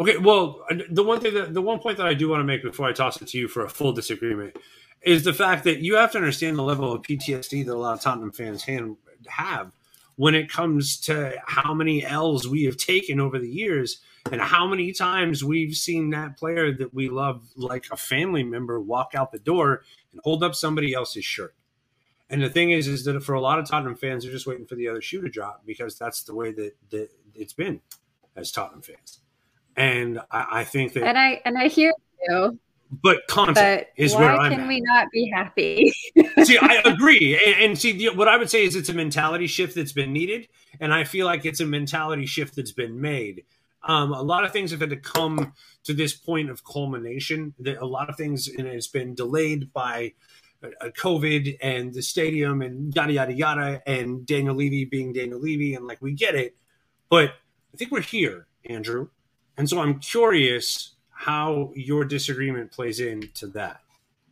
[0.03, 2.65] Okay, well, the one thing that the one point that I do want to make
[2.65, 4.57] before I toss it to you for a full disagreement
[5.01, 7.95] is the fact that you have to understand the level of PTSD that a lot
[7.95, 8.67] of Tottenham fans
[9.29, 9.71] have
[10.17, 14.01] when it comes to how many L's we have taken over the years
[14.33, 18.81] and how many times we've seen that player that we love like a family member
[18.81, 21.55] walk out the door and hold up somebody else's shirt.
[22.29, 24.67] And the thing is, is that for a lot of Tottenham fans, they're just waiting
[24.67, 27.83] for the other shoe to drop because that's the way that, that it's been
[28.35, 29.21] as Tottenham fans.
[29.77, 31.93] And I, I think that, and I and I hear
[32.29, 32.59] you,
[32.91, 34.51] but content but is where I'm.
[34.51, 35.93] Why can we not be happy?
[36.45, 39.75] see, I agree, and, and, see what I would say is it's a mentality shift
[39.75, 40.49] that's been needed,
[40.81, 43.45] and I feel like it's a mentality shift that's been made.
[43.85, 45.55] Um, a lot of things have had to come
[45.85, 47.55] to this point of culmination.
[47.61, 50.13] That a lot of things and it's been delayed by
[50.63, 55.75] uh, COVID and the stadium and yada yada yada, and Daniel Levy being Daniel Levy,
[55.75, 56.57] and like we get it,
[57.09, 57.31] but
[57.73, 59.09] I think we're here, Andrew,
[59.57, 63.81] and so I'm curious how your disagreement plays into that.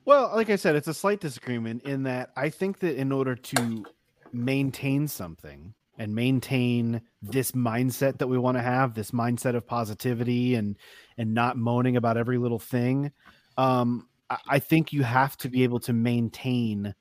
[0.04, 3.37] Well, like I said, it's a slight disagreement in that I think that in order
[3.37, 3.85] to
[4.33, 10.54] maintain something and maintain this mindset that we want to have, this mindset of positivity
[10.54, 10.76] and
[11.18, 13.12] and not moaning about every little thing,
[13.56, 16.94] um, I, I think you have to be able to maintain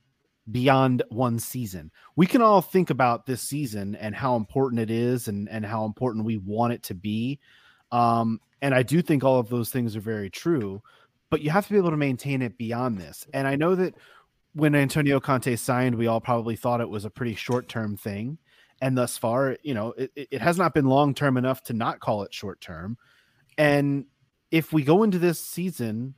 [0.52, 1.92] beyond one season.
[2.16, 5.86] We can all think about this season and how important it is and and how
[5.86, 7.40] important we want it to be.
[7.92, 10.82] Um, and I do think all of those things are very true,
[11.30, 13.26] but you have to be able to maintain it beyond this.
[13.34, 13.96] And I know that
[14.54, 18.38] when Antonio Conte signed, we all probably thought it was a pretty short term thing.
[18.82, 22.00] And thus far, you know, it, it has not been long term enough to not
[22.00, 22.98] call it short term.
[23.58, 24.06] And
[24.52, 26.16] if we go into this season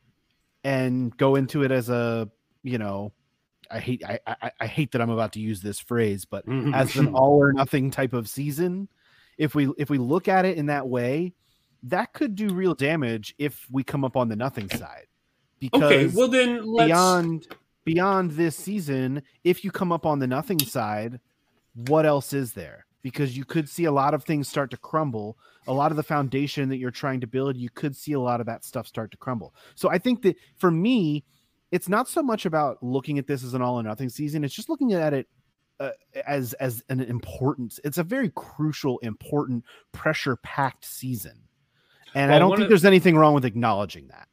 [0.64, 2.30] and go into it as a,
[2.64, 3.14] you know,
[3.70, 6.96] I hate I, I, I hate that I'm about to use this phrase, but as
[6.98, 8.90] an all or nothing type of season,
[9.38, 11.34] if we if we look at it in that way,
[11.84, 15.08] that could do real damage if we come up on the nothing side.
[15.60, 16.88] Because okay, well then let's...
[16.88, 17.48] beyond
[17.84, 21.20] beyond this season, if you come up on the nothing side,
[21.88, 22.86] what else is there?
[23.02, 25.38] Because you could see a lot of things start to crumble.
[25.67, 28.39] A lot of the foundation that you're trying to build, you could see a lot
[28.39, 29.56] of that stuff start to crumble.
[29.76, 31.24] So I think that for me,
[31.72, 34.44] it's not so much about looking at this as an all or nothing season.
[34.44, 35.28] It's just looking at it
[35.80, 35.91] uh,
[36.28, 37.80] as as an important.
[37.84, 41.41] It's a very crucial, important, pressure packed season
[42.14, 44.28] and well, I don't think there's anything wrong with acknowledging that.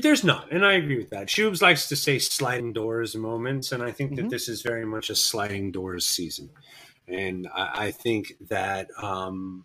[0.00, 1.28] There's not, and I agree with that.
[1.28, 4.24] Shubes likes to say sliding doors moments, and I think mm-hmm.
[4.24, 6.50] that this is very much a sliding doors season.
[7.06, 9.64] And I, I think that um,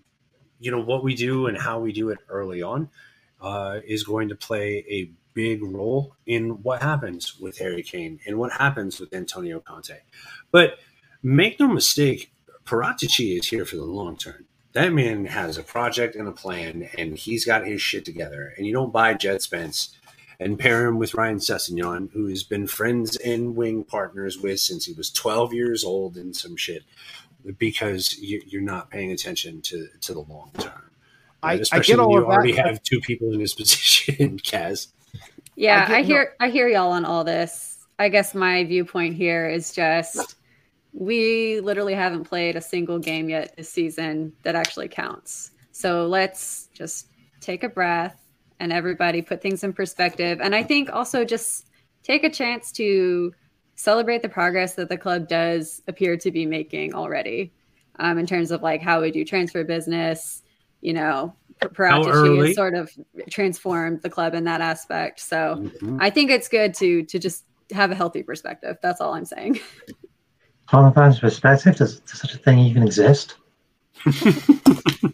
[0.59, 2.89] you know what we do and how we do it early on
[3.41, 8.37] uh, is going to play a big role in what happens with Harry Kane and
[8.37, 9.97] what happens with Antonio Conte.
[10.51, 10.77] But
[11.23, 12.31] make no mistake,
[12.65, 14.45] Paratici is here for the long term.
[14.73, 18.53] That man has a project and a plan, and he's got his shit together.
[18.57, 19.97] And you don't buy Jed Spence
[20.39, 24.85] and pair him with Ryan Sessegnon, who has been friends and wing partners with since
[24.85, 26.83] he was 12 years old and some shit,
[27.57, 30.89] because you, you're not paying attention to, to the long term.
[31.43, 32.33] I, I Especially get all you of that.
[32.33, 34.87] already have two people in this position, Kaz.
[35.55, 37.77] Yeah, I I, get- hear I hear y'all on all this.
[37.99, 40.35] I guess my viewpoint here is just
[40.93, 45.51] we literally haven't played a single game yet this season that actually counts.
[45.71, 47.07] So let's just
[47.39, 48.27] take a breath
[48.59, 50.39] and everybody put things in perspective.
[50.41, 51.69] And I think also just
[52.03, 53.33] take a chance to
[53.75, 57.51] celebrate the progress that the club does appear to be making already
[57.99, 60.43] um, in terms of like how we do transfer business,
[60.81, 62.91] you know, Paratici has sort of
[63.29, 65.19] transformed the club in that aspect.
[65.19, 65.97] So Mhm.
[65.99, 68.77] I think it's good to to just have a healthy perspective.
[68.81, 69.59] That's all I'm saying.
[70.71, 73.35] From a fan's perspective, does, does such a thing even exist?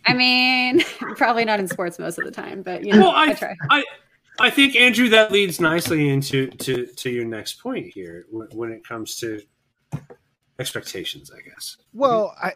[0.05, 0.81] I mean,
[1.15, 3.55] probably not in sports most of the time, but you know, Well, I, I, try.
[3.71, 3.83] I,
[4.39, 8.71] I think Andrew, that leads nicely into to to your next point here when, when
[8.71, 9.41] it comes to
[10.59, 11.31] expectations.
[11.35, 11.77] I guess.
[11.91, 12.53] Well, I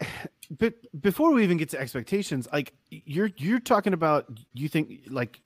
[0.52, 5.42] but before we even get to expectations, like you're you're talking about you think like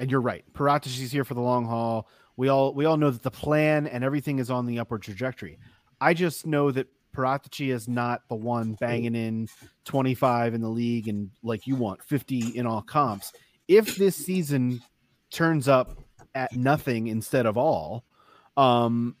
[0.00, 0.44] and you're right.
[0.54, 2.08] Paratici's here for the long haul.
[2.36, 5.60] We all we all know that the plan and everything is on the upward trajectory.
[6.00, 9.48] I just know that Paratici is not the one banging in
[9.84, 13.32] 25 in the league and like you want 50 in all comps.
[13.68, 14.82] If this season
[15.30, 15.98] turns up
[16.34, 18.04] at nothing instead of all,
[18.56, 19.16] um,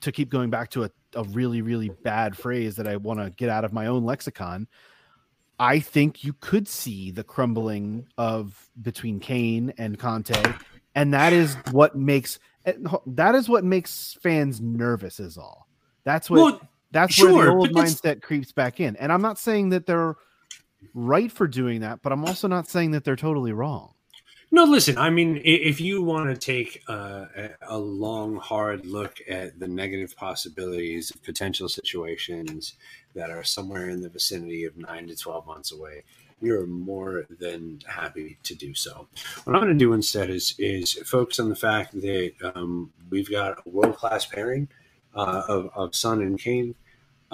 [0.00, 3.30] to keep going back to a, a really, really bad phrase that I want to
[3.30, 4.68] get out of my own lexicon,
[5.58, 10.34] I think you could see the crumbling of between Kane and Conte,
[10.94, 12.38] and that is what makes
[13.06, 15.20] that is what makes fans nervous.
[15.20, 15.68] Is all.
[16.04, 16.38] That's what.
[16.38, 16.60] Well,
[16.94, 20.14] that's where the old mindset creeps back in, and I'm not saying that they're
[20.94, 23.90] right for doing that, but I'm also not saying that they're totally wrong.
[24.50, 24.96] No, listen.
[24.96, 29.66] I mean, if you want to take uh, a, a long, hard look at the
[29.66, 32.74] negative possibilities of potential situations
[33.14, 36.04] that are somewhere in the vicinity of nine to twelve months away,
[36.40, 39.08] you're more than happy to do so.
[39.42, 43.30] What I'm going to do instead is is focus on the fact that um, we've
[43.30, 44.68] got a world class pairing
[45.16, 46.76] uh, of of Son and Kane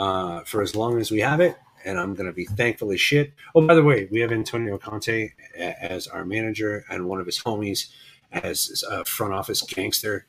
[0.00, 1.56] uh, for as long as we have it.
[1.84, 3.32] And I'm going to be thankful as shit.
[3.54, 7.38] Oh, by the way, we have Antonio Conte as our manager and one of his
[7.38, 7.90] homies
[8.32, 10.26] as a front office gangster.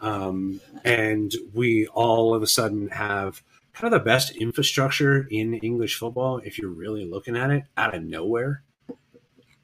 [0.00, 5.98] Um, and we all of a sudden have kind of the best infrastructure in English
[5.98, 8.62] football if you're really looking at it out of nowhere.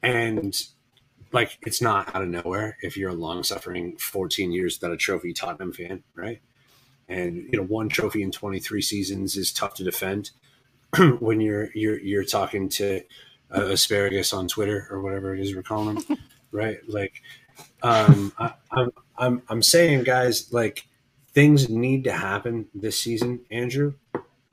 [0.01, 0.59] And
[1.31, 4.97] like, it's not out of nowhere if you're a long suffering 14 years without a
[4.97, 6.41] trophy Tottenham fan, right?
[7.11, 10.31] And you know, one trophy in 23 seasons is tough to defend
[11.19, 13.01] when you're you're you're talking to
[13.55, 16.17] uh, asparagus on Twitter or whatever it is we're calling them,
[16.51, 16.77] right?
[16.87, 17.21] Like,
[17.83, 20.87] um, I, I'm I'm I'm saying, guys, like
[21.33, 23.93] things need to happen this season, Andrew.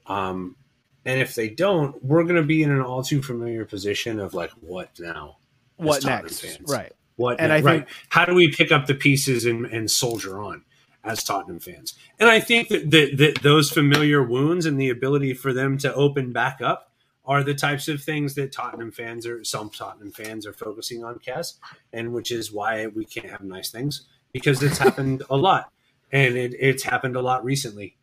[0.07, 0.57] Um,
[1.05, 4.35] and if they don't, we're going to be in an all too familiar position of
[4.35, 5.37] like, what now?
[5.77, 6.41] What Tottenham next?
[6.41, 6.69] fans?
[6.69, 6.93] Right.
[7.17, 7.55] What And now?
[7.57, 7.79] I right?
[7.87, 10.65] think- How do we pick up the pieces and, and soldier on
[11.09, 11.95] as Tottenham fans?
[12.19, 16.33] And I think that, that those familiar wounds and the ability for them to open
[16.33, 16.93] back up
[17.25, 21.19] are the types of things that Tottenham fans or some Tottenham fans are focusing on,
[21.19, 21.59] Cass,
[21.93, 25.71] and which is why we can't have nice things because it's happened a lot,
[26.11, 27.97] and it, it's happened a lot recently.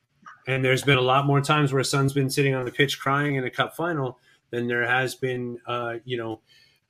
[0.47, 3.35] And there's been a lot more times where Son's been sitting on the pitch crying
[3.35, 4.19] in a cup final
[4.51, 6.41] than there has been, uh, you know,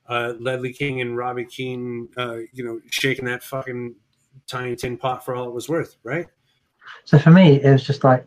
[0.07, 3.95] uh, Ledley King and Robbie Keane, uh, you know, shaking that fucking
[4.47, 6.27] tiny tin pot for all it was worth, right?
[7.03, 8.25] So for me, it was just like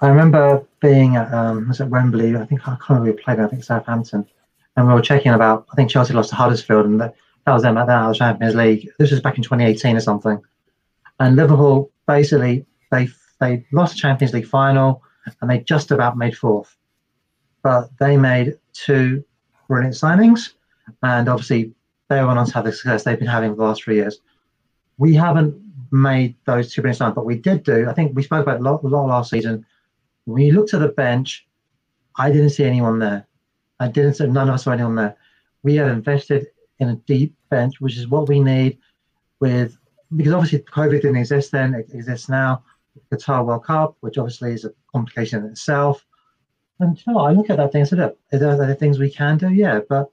[0.00, 2.36] I remember being at um, was at Wembley.
[2.36, 3.40] I think I can't remember we played.
[3.40, 4.26] I think Southampton,
[4.76, 5.66] and we were checking about.
[5.72, 7.14] I think Chelsea lost to Huddersfield, and that,
[7.44, 8.06] that was them at that.
[8.06, 8.88] Was Champions League.
[8.98, 10.40] This was back in 2018 or something.
[11.18, 13.08] And Liverpool basically they
[13.40, 15.02] they lost the Champions League final,
[15.40, 16.76] and they just about made fourth,
[17.62, 19.24] but they made two
[19.68, 20.52] brilliant signings,
[21.02, 21.72] and obviously
[22.08, 24.20] they went on to have the success they've been having for the last three years.
[24.98, 25.54] We haven't
[25.90, 27.88] made those two brilliant signings, but we did do.
[27.88, 29.64] I think we spoke about it a lot, a lot last season.
[30.24, 31.46] When you looked at the bench,
[32.16, 33.26] I didn't see anyone there.
[33.78, 35.16] I didn't see none of us saw anyone there.
[35.62, 36.46] We have invested
[36.78, 38.78] in a deep bench, which is what we need.
[39.40, 39.76] With
[40.16, 42.62] because obviously COVID didn't exist then, it exists now.
[43.12, 46.04] Qatar World Cup, which obviously is a complication in itself.
[46.80, 48.74] And you know, I look at that thing and said, "Look, are there, are there
[48.74, 49.50] things we can do?
[49.50, 50.10] Yeah, but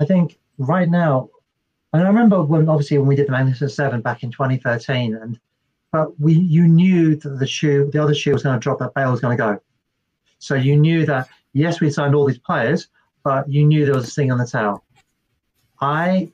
[0.00, 1.30] I think right now,
[1.92, 5.38] and I remember when obviously when we did the Magnificent Seven back in 2013, and
[5.92, 8.94] but we you knew that the shoe, the other shoe was going to drop, that
[8.94, 9.60] Bale was going to go.
[10.38, 12.88] So you knew that yes, we signed all these players,
[13.24, 14.84] but you knew there was a sting on the tail.
[15.80, 16.32] I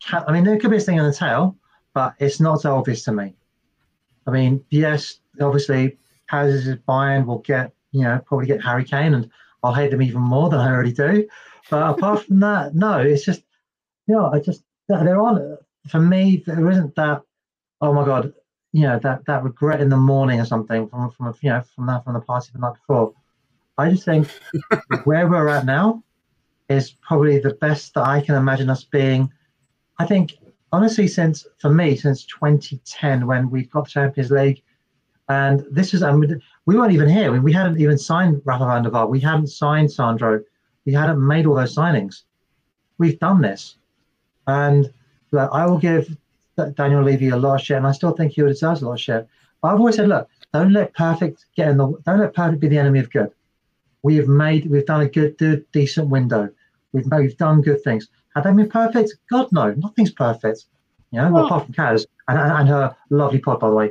[0.00, 1.56] can't, I mean, there could be a sting on the tail,
[1.94, 3.34] but it's not so obvious to me.
[4.26, 9.14] I mean, yes, obviously, houses is buying will get, you know, probably get Harry Kane,
[9.14, 9.30] and
[9.62, 11.28] I'll hate them even more than I already do.
[11.70, 13.42] But apart from that, no, it's just,
[14.06, 14.62] you know, I just,
[15.02, 17.22] they're on, for me, there isn't that,
[17.80, 18.32] oh my God,
[18.72, 21.86] you know, that, that regret in the morning or something from, from, you know, from
[21.86, 23.14] that, from the party the night before.
[23.78, 24.28] I just think
[25.04, 26.02] where we're at now
[26.68, 29.30] is probably the best that I can imagine us being.
[29.98, 30.38] I think
[30.72, 34.62] honestly, since for me, since 2010 when we got the Champions League,
[35.28, 37.40] and this is, I mean, we weren't even here.
[37.40, 39.08] We hadn't even signed Rafa van der Vaart.
[39.08, 40.42] We hadn't signed Sandro.
[40.84, 42.22] We hadn't made all those signings.
[42.98, 43.76] We've done this,
[44.46, 44.92] and
[45.30, 46.16] look, I will give
[46.74, 49.00] Daniel Levy a lot of shit, and I still think he deserves a lot of
[49.00, 49.28] shit.
[49.60, 52.68] But I've always said, look, don't let perfect get in the, don't let perfect be
[52.68, 53.30] the enemy of good.
[54.02, 56.50] We have made, we've done a good, good decent window.
[56.92, 58.08] We've made, we've done good things.
[58.34, 59.14] Have they been perfect?
[59.30, 60.64] God no, nothing's perfect.
[61.10, 63.90] You know, well, apart from Kaz and, and, her lovely pod, by the way,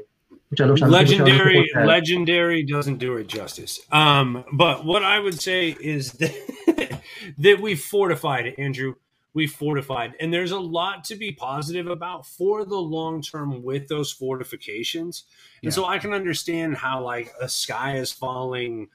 [0.49, 0.79] which I love.
[0.79, 3.79] Legendary, legendary doesn't do it justice.
[3.91, 7.01] Um, but what I would say is that,
[7.37, 8.95] that we fortified it, Andrew.
[9.33, 13.87] We fortified, and there's a lot to be positive about for the long term with
[13.87, 15.23] those fortifications.
[15.63, 15.75] And yeah.
[15.75, 18.89] so I can understand how like a sky is falling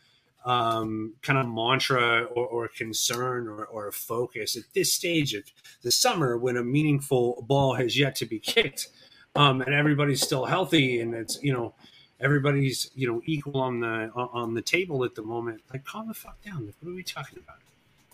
[0.46, 5.42] um, kind of mantra or, or concern or, or focus at this stage of
[5.82, 8.88] the summer when a meaningful ball has yet to be kicked
[9.34, 11.74] um, and everybody's still healthy and it's you know
[12.20, 16.14] everybody's you know equal on the on the table at the moment like calm the
[16.14, 17.56] fuck down what are we talking about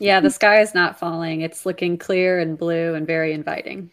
[0.02, 3.90] yeah the sky is not falling it's looking clear and blue and very inviting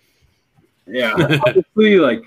[0.87, 1.13] yeah
[1.47, 2.21] honestly like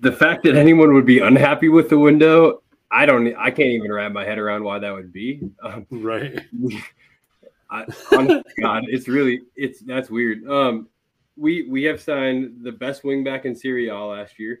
[0.00, 3.34] the fact that anyone would be unhappy with the window I don't.
[3.36, 5.40] I can't even wrap my head around why that would be.
[5.62, 6.38] Um, right.
[7.70, 10.48] I, honestly, God, it's really it's that's weird.
[10.48, 10.88] Um,
[11.36, 14.60] we we have signed the best wingback in Serie A last year.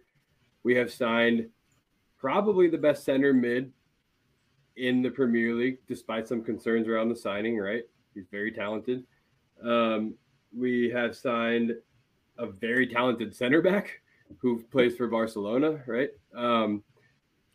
[0.64, 1.48] We have signed
[2.18, 3.72] probably the best center mid
[4.76, 7.56] in the Premier League, despite some concerns around the signing.
[7.56, 7.84] Right,
[8.16, 9.04] he's very talented.
[9.62, 10.14] Um,
[10.56, 11.72] we have signed
[12.38, 14.00] a very talented center back
[14.38, 15.82] who plays for Barcelona.
[15.86, 16.10] Right.
[16.34, 16.82] Um,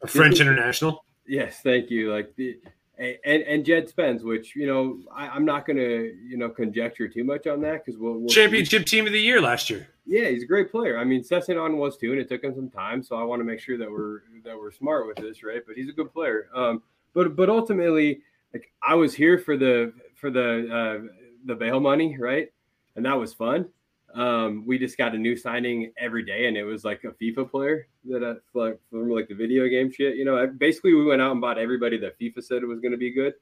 [0.01, 1.03] a French international.
[1.28, 2.12] Yes, thank you.
[2.14, 2.57] Like the
[2.97, 7.07] and and Jed Spence, which you know I, am not going to you know conjecture
[7.07, 9.88] too much on that because we'll, we'll, championship team of the year last year.
[10.05, 10.97] Yeah, he's a great player.
[10.97, 13.01] I mean, Sessegnon was too, and it took him some time.
[13.03, 15.62] So I want to make sure that we're that we're smart with this, right?
[15.66, 16.49] But he's a good player.
[16.53, 16.84] Um,
[17.14, 18.22] but but ultimately,
[18.53, 21.07] like I was here for the for the uh,
[21.45, 22.49] the Bale money, right?
[22.95, 23.67] And that was fun
[24.15, 27.49] um, we just got a new signing every day, and it was like a FIFA
[27.49, 30.15] player that I like from like the video game shit.
[30.15, 32.91] You know, basically we went out and bought everybody that FIFA said it was going
[32.91, 33.34] to be good.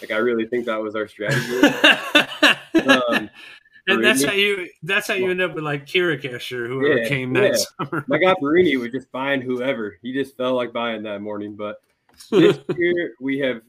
[0.00, 1.66] Like I really think that was our strategy.
[2.88, 3.30] um,
[3.86, 7.08] and that's how you that's how you end up with like Chiriches or whoever yeah,
[7.08, 7.86] came that yeah.
[7.86, 8.04] summer.
[8.06, 9.98] My guy Baldini was just buying whoever.
[10.02, 11.56] He just felt like buying that morning.
[11.56, 11.80] But
[12.30, 13.62] this year we have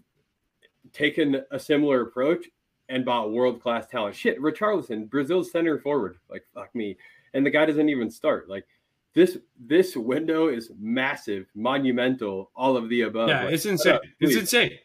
[0.92, 2.46] taken a similar approach
[2.90, 4.16] and bought world class talent.
[4.16, 6.18] Shit, Richarlison, Brazil's center forward.
[6.30, 6.98] Like fuck me,
[7.34, 8.50] and the guy doesn't even start.
[8.50, 8.66] Like
[9.14, 13.30] this this window is massive, monumental, all of the above.
[13.30, 13.94] Yeah, like, it's insane.
[13.94, 14.80] Up, it's insane.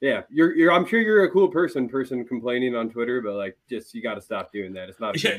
[0.00, 0.72] Yeah, you're you're.
[0.72, 4.14] I'm sure you're a cool person, person complaining on Twitter, but like, just you got
[4.14, 4.90] to stop doing that.
[4.90, 5.22] It's not.
[5.22, 5.38] Yeah,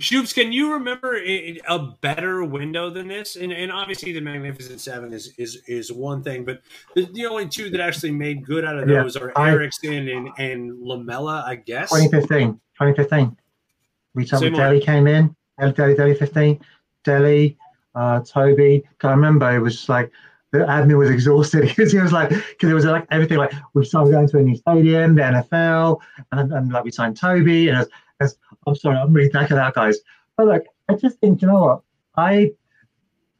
[0.00, 1.58] Shoops, can you remember a,
[2.00, 3.36] better window than this?
[3.36, 6.62] And, and obviously, the Magnificent Seven is is is one thing, but
[6.94, 10.08] the, the only two that actually made good out of those yeah, are I, Eriksen
[10.08, 11.90] and, and Lamela, I guess.
[11.90, 12.54] 2015.
[12.78, 13.36] 2015.
[14.14, 16.60] We talked Dele came in, Dele, Dele 15,
[17.04, 17.56] Dele,
[17.94, 18.84] uh, Toby.
[19.02, 20.10] I remember it was like
[20.52, 23.84] the admin was exhausted because he was like, because it was like everything like we
[23.84, 26.00] started going to a new stadium, the NFL,
[26.32, 27.88] and, and like we signed Toby, and it
[28.20, 28.36] was,
[28.66, 29.98] I'm sorry, I'm really back of that, guys.
[30.36, 31.80] But look, I just think, you know what?
[32.16, 32.52] I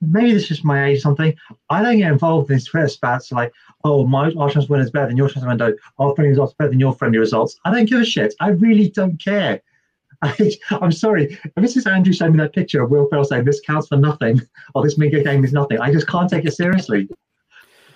[0.00, 1.34] maybe this is my age or something.
[1.70, 3.52] I don't get involved in these Twitter spats like,
[3.84, 5.72] oh, my our chance win is better than your chance window.
[5.98, 7.56] Our friendly results better than your friendly results.
[7.64, 8.34] I don't give a shit.
[8.40, 9.62] I really don't care.
[10.22, 11.38] I, am sorry.
[11.56, 14.40] This is Andrew showing me that picture of Will Ferrell saying this counts for nothing
[14.74, 17.08] or this mega game is nothing, I just can't take it seriously.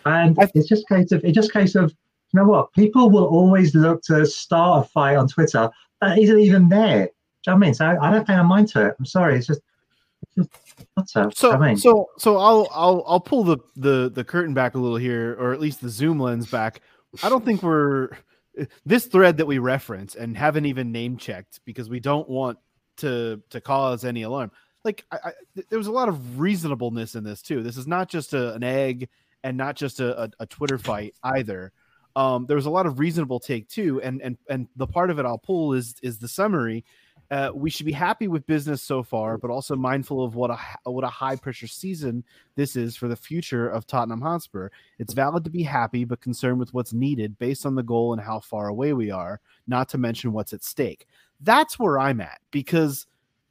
[0.05, 1.91] And it's just case of it's just case of
[2.33, 2.72] you know what?
[2.72, 5.70] People will always look to start a fight on Twitter
[6.01, 7.11] that isn't even there.
[7.47, 7.75] You know I mean?
[7.75, 8.97] So I, I don't pay no mind to it.
[8.99, 9.37] I'm sorry.
[9.37, 9.61] It's just,
[10.37, 11.77] it's just so, I mean?
[11.77, 15.53] so, so I'll, I'll, I'll pull the, the, the curtain back a little here, or
[15.53, 16.81] at least the zoom lens back.
[17.23, 18.11] I don't think we're
[18.85, 22.59] this thread that we reference and haven't even name checked because we don't want
[22.99, 24.51] to, to cause any alarm.
[24.85, 25.33] Like I, I,
[25.69, 27.63] there was a lot of reasonableness in this too.
[27.63, 29.09] This is not just a, an egg
[29.45, 31.73] and not just a, a, a Twitter fight either.
[32.17, 35.19] um, there was a lot of reasonable take too, and and and the part of
[35.19, 36.85] it I'll pull is is the summary.
[37.31, 40.59] Uh, we should be happy with business so far, but also mindful of what a
[40.91, 42.22] what a high pressure season
[42.55, 44.68] this is for the future of Tottenham Hotspur.
[44.99, 48.22] It's valid to be happy, but concerned with what's needed based on the goal and
[48.22, 49.41] how far away we are.
[49.66, 51.07] Not to mention what's at stake.
[51.41, 53.07] That's where I'm at because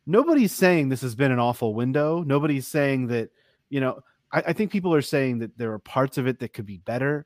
[0.06, 2.24] nobody's saying this has been an awful window.
[2.24, 3.30] Nobody's saying that
[3.70, 4.02] you know.
[4.32, 6.78] I, I think people are saying that there are parts of it that could be
[6.78, 7.26] better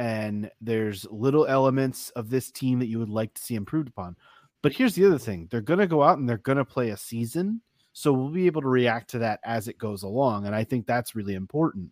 [0.00, 4.16] and there's little elements of this team that you would like to see improved upon.
[4.62, 6.90] But here's the other thing they're going to go out and they're going to play
[6.90, 7.62] a season.
[7.92, 10.46] So we'll be able to react to that as it goes along.
[10.46, 11.90] And I think that's really important.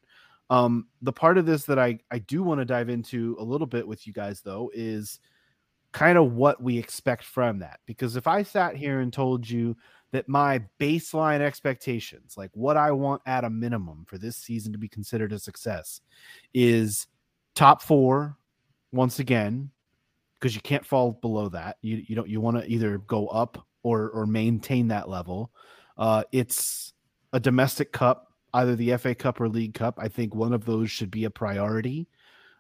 [0.51, 3.67] Um, the part of this that I, I do want to dive into a little
[3.67, 5.19] bit with you guys, though, is
[5.93, 7.81] kind of what we expect from that.
[7.87, 9.77] Because if I sat here and told you
[10.13, 14.79] that my baseline expectations, like what I want at a minimum for this season to
[14.79, 16.01] be considered a success,
[16.55, 17.09] is
[17.55, 18.37] top four
[18.93, 19.71] once again
[20.39, 21.77] because you can't fall below that.
[21.83, 25.51] You you don't you want to either go up or or maintain that level.
[25.97, 26.93] Uh, it's
[27.33, 29.99] a domestic cup, either the FA Cup or League Cup.
[30.01, 32.09] I think one of those should be a priority.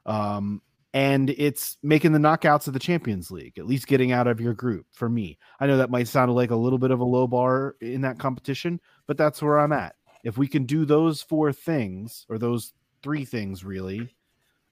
[0.07, 0.63] Um,
[0.95, 4.55] and it's making the knockouts of the Champions League, at least getting out of your
[4.55, 5.39] group for me.
[5.61, 8.19] I know that might sound like a little bit of a low bar in that
[8.19, 9.95] competition, but that's where I'm at.
[10.25, 12.73] If we can do those four things or those
[13.03, 14.15] three things really,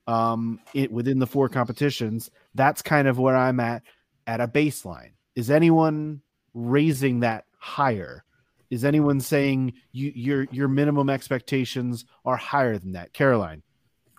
[0.07, 2.31] um, it within the four competitions.
[2.55, 3.83] That's kind of where I'm at
[4.27, 5.13] at a baseline.
[5.35, 6.23] Is anyone
[6.55, 8.25] raising that higher?
[8.71, 13.63] Is anyone saying you, your your minimum expectations are higher than that, Caroline?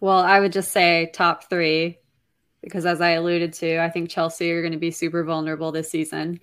[0.01, 1.97] Well, I would just say top three,
[2.61, 5.89] because as I alluded to, I think Chelsea are going to be super vulnerable this
[5.89, 6.39] season.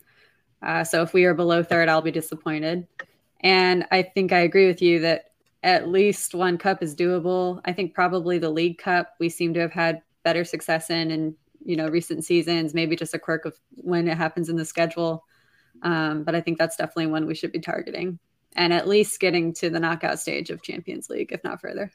[0.60, 2.86] Uh, so if we are below third, I'll be disappointed.
[3.40, 5.26] And I think I agree with you that
[5.64, 7.60] at least one cup is doable.
[7.64, 11.34] I think probably the League Cup we seem to have had better success in in
[11.64, 12.74] you know recent seasons.
[12.74, 15.24] Maybe just a quirk of when it happens in the schedule,
[15.82, 18.18] um, but I think that's definitely one we should be targeting,
[18.54, 21.90] and at least getting to the knockout stage of Champions League, if not further.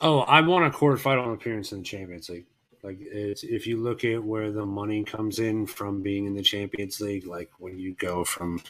[0.00, 2.46] Oh, I want a quarterfinal appearance in the Champions League.
[2.82, 7.00] Like if you look at where the money comes in from being in the Champions
[7.00, 8.60] League, like when you go from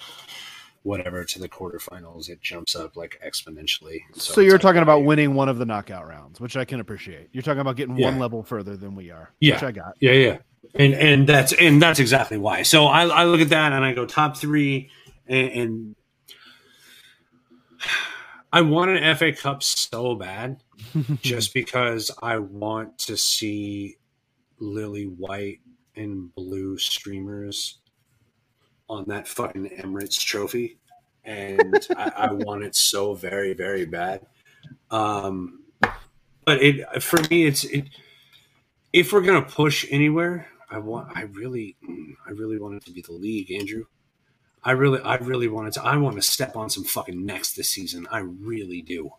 [0.88, 4.00] whatever to the quarterfinals, it jumps up like exponentially.
[4.14, 7.28] So, so you're talking about winning one of the knockout rounds, which I can appreciate.
[7.32, 8.06] You're talking about getting yeah.
[8.06, 9.30] one level further than we are.
[9.38, 9.96] Yeah, which I got.
[10.00, 10.38] Yeah, yeah,
[10.74, 12.62] and and that's and that's exactly why.
[12.62, 14.90] So I, I look at that and I go top three,
[15.26, 15.96] and, and
[18.52, 20.62] I want an FA Cup so bad,
[21.20, 23.98] just because I want to see
[24.58, 25.60] lily white
[25.94, 27.78] and blue streamers
[28.88, 30.78] on that fucking Emirates trophy,
[31.24, 34.26] and I, I, want it so very, very bad.
[34.90, 35.64] Um,
[36.44, 37.88] but it for me, it's it.
[38.92, 41.16] If we're gonna push anywhere, I want.
[41.16, 41.76] I really,
[42.26, 43.84] I really want it to be the league, Andrew.
[44.64, 45.84] I really, I really wanted to.
[45.84, 48.06] I want to step on some fucking necks this season.
[48.10, 49.10] I really do.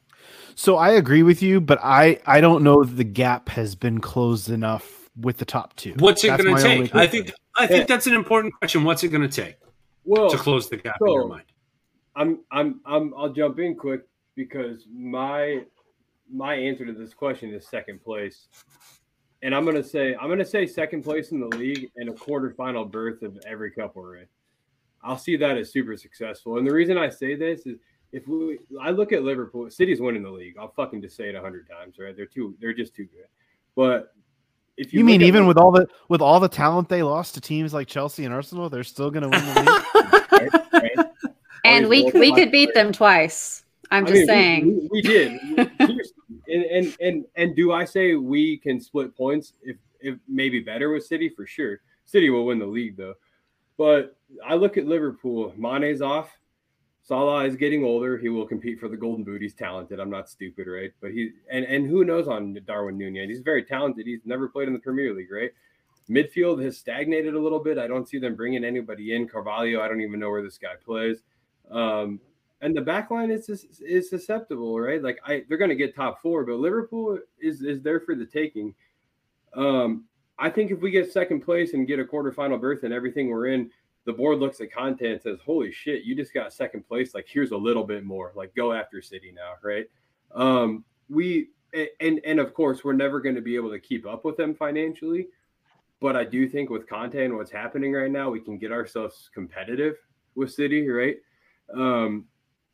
[0.55, 3.99] So I agree with you, but I I don't know if the gap has been
[3.99, 5.93] closed enough with the top two.
[5.99, 6.95] What's it going to take?
[6.95, 7.85] I think I think eh.
[7.87, 8.83] that's an important question.
[8.83, 9.57] What's it going to take?
[10.05, 11.43] Well, to close the gap so, in your mind.
[12.15, 14.01] I'm I'm I'm I'll jump in quick
[14.35, 15.63] because my
[16.31, 18.47] my answer to this question is second place.
[19.41, 22.91] And I'm gonna say I'm gonna say second place in the league and a quarterfinal
[22.91, 24.25] berth of every cup we're in.
[25.03, 26.57] I'll see that as super successful.
[26.57, 27.77] And the reason I say this is
[28.11, 30.55] if we I look at Liverpool, City's winning the league.
[30.59, 32.15] I'll fucking just say it a hundred times, right?
[32.15, 33.27] They're too they're just too good.
[33.75, 34.13] But
[34.79, 37.41] if you, you mean even with all the with all the talent they lost to
[37.41, 40.53] teams like Chelsea and Arsenal, they're still going to win the league.
[40.73, 41.05] right, right.
[41.65, 43.65] And we we could beat them twice.
[43.91, 45.41] I'm just mean, saying we, we, we did.
[46.47, 50.91] and, and and and do I say we can split points if if maybe better
[50.91, 51.81] with City for sure.
[52.05, 53.15] City will win the league though.
[53.77, 54.15] But
[54.45, 55.53] I look at Liverpool.
[55.57, 56.29] Mane's off.
[57.09, 58.19] Salah is getting older.
[58.19, 59.41] He will compete for the Golden Boot.
[59.41, 59.99] He's talented.
[59.99, 60.91] I'm not stupid, right?
[61.01, 63.27] But he and and who knows on Darwin Nunez?
[63.27, 64.05] He's very talented.
[64.05, 65.49] He's never played in the Premier League, right?
[66.07, 67.79] Midfield has stagnated a little bit.
[67.79, 69.27] I don't see them bringing anybody in.
[69.27, 71.23] Carvalho, I don't even know where this guy plays.
[71.71, 72.19] Um,
[72.61, 73.49] and the back line is
[73.81, 75.01] is susceptible, right?
[75.01, 78.27] Like I, they're going to get top four, but Liverpool is is there for the
[78.27, 78.75] taking.
[79.55, 80.05] Um,
[80.37, 83.47] I think if we get second place and get a quarterfinal berth and everything we're
[83.47, 83.71] in,
[84.05, 87.13] the board looks at Conte and says, "Holy shit, you just got second place!
[87.13, 88.31] Like here's a little bit more.
[88.35, 89.87] Like go after City now, right?"
[90.33, 91.49] Um, we
[91.99, 94.55] and and of course we're never going to be able to keep up with them
[94.55, 95.27] financially,
[95.99, 99.29] but I do think with Conte and what's happening right now, we can get ourselves
[99.33, 99.95] competitive
[100.35, 101.17] with City, right?
[101.73, 102.25] Um,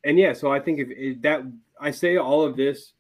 [0.03, 1.41] and yeah, so I think if, if that
[1.79, 2.93] I say all of this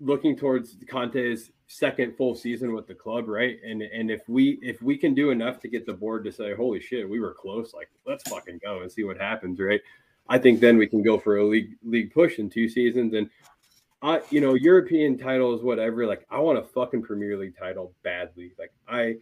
[0.00, 3.58] looking towards Conte's second full season with the club, right?
[3.64, 6.54] And and if we if we can do enough to get the board to say,
[6.54, 9.80] "Holy shit, we were close," like let's fucking go and see what happens, right?
[10.28, 13.28] I think then we can go for a league league push in two seasons and.
[14.02, 16.06] I, you know, European titles, whatever.
[16.06, 18.52] Like, I want a fucking Premier League title badly.
[18.58, 19.14] Like, I,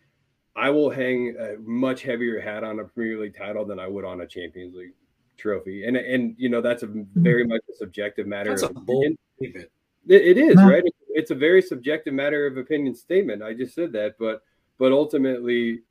[0.57, 4.05] I will hang a much heavier hat on a Premier League title than I would
[4.05, 4.95] on a Champions League
[5.37, 5.85] trophy.
[5.85, 7.23] And and you know that's a mm-hmm.
[7.23, 8.51] very much a subjective matter.
[8.51, 9.69] That's a bold statement.
[10.09, 10.69] It, it is No.
[10.69, 10.83] right.
[11.09, 13.43] It's, a very subjective matter of opinion statement.
[13.43, 14.43] I just said that, but
[14.79, 15.83] but ultimately,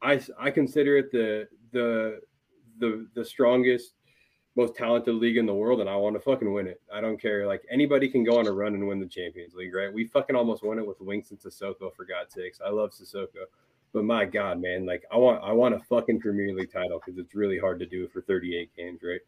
[0.00, 2.20] I I consider it the the
[2.78, 3.94] the the strongest,
[4.56, 6.80] most talented league in the world, and I want to fucking win it.
[6.92, 7.46] I don't care.
[7.46, 9.92] Like anybody can go on a run and win the Champions League, right?
[9.92, 12.60] We fucking almost won it with Winks and Sissoko for God's sakes.
[12.64, 13.46] I love Sissoko.
[13.92, 17.18] But my God, man, like I want, I want a fucking Premier League title because
[17.18, 19.20] it's really hard to do for 38 games, right?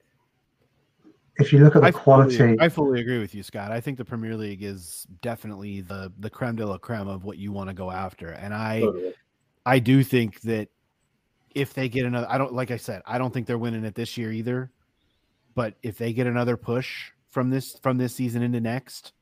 [1.38, 3.72] If you look at the I fully, quality, I fully agree with you, Scott.
[3.72, 7.38] I think the Premier League is definitely the the creme de la creme of what
[7.38, 9.14] you want to go after, and I Totally.
[9.66, 10.68] I do think that
[11.54, 13.94] if they get another, I don't like I said, I don't think they're winning it
[13.94, 14.70] this year either.
[15.54, 19.12] But if they get another push from this from this season into next,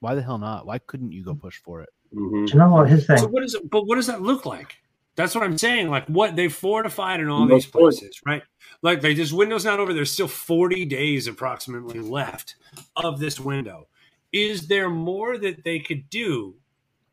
[0.00, 0.66] why the hell not?
[0.66, 1.90] Why couldn't you go push for it?
[2.14, 2.46] Mhm.
[2.46, 3.18] do you know what his thing?
[3.18, 3.70] So what is it?
[3.70, 4.76] But what does that look like?
[5.16, 5.88] That's what I'm saying.
[5.88, 8.42] Like what they fortified in all these places, right?
[8.82, 9.92] Like they this window's not over.
[9.92, 12.56] There's still 40 days approximately left
[12.96, 13.88] of this window.
[14.32, 16.54] Is there more that they could do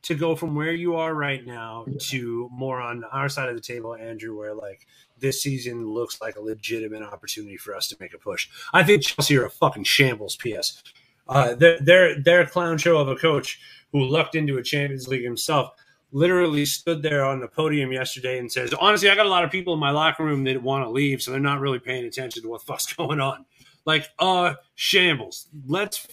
[0.04, 3.62] to go from where you are right now to more on our side of the
[3.62, 4.88] table, Andrew, where like
[5.18, 8.48] this season looks like a legitimate opportunity for us to make a push?
[8.74, 10.36] I think Chelsea are a fucking shambles.
[10.38, 10.82] P.S.
[11.28, 13.60] Uh, they're, they're they're a clown show of a coach
[13.92, 15.72] who lucked into a Champions League himself
[16.12, 19.52] literally stood there on the podium yesterday and says, honestly, I got a lot of
[19.52, 22.44] people in my locker room that want to leave, so they're not really paying attention
[22.44, 23.46] to what the fuck's going on.
[23.86, 25.48] Like, uh, shambles.
[25.66, 26.08] Let's.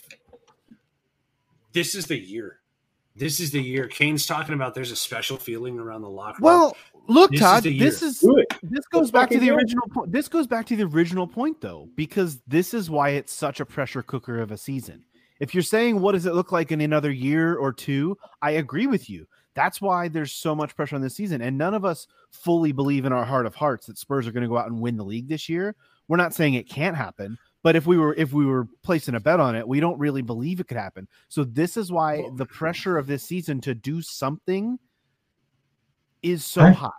[1.73, 2.61] This is the year.
[3.17, 3.87] This is the year.
[3.87, 6.45] Kane's talking about there's a special feeling around the locker room.
[6.45, 6.77] Well,
[7.07, 8.21] look, This Todd, the this is
[8.63, 9.55] this goes Let's back to the go.
[9.55, 10.11] original point.
[10.13, 13.67] This goes back to the original point though, because this is why it's such a
[13.67, 15.05] pressure cooker of a season.
[15.39, 18.87] If you're saying what does it look like in another year or two, I agree
[18.89, 19.27] with you.
[19.55, 23.05] That's why there's so much pressure on this season, and none of us fully believe
[23.05, 25.05] in our heart of hearts that Spurs are going to go out and win the
[25.05, 25.77] league this year.
[26.09, 29.21] We're not saying it can't happen, but if we were if we were placing a
[29.21, 31.09] bet on it, we don't really believe it could happen.
[31.29, 34.79] So this is why the pressure of this season to do something
[36.23, 36.91] is so I- high.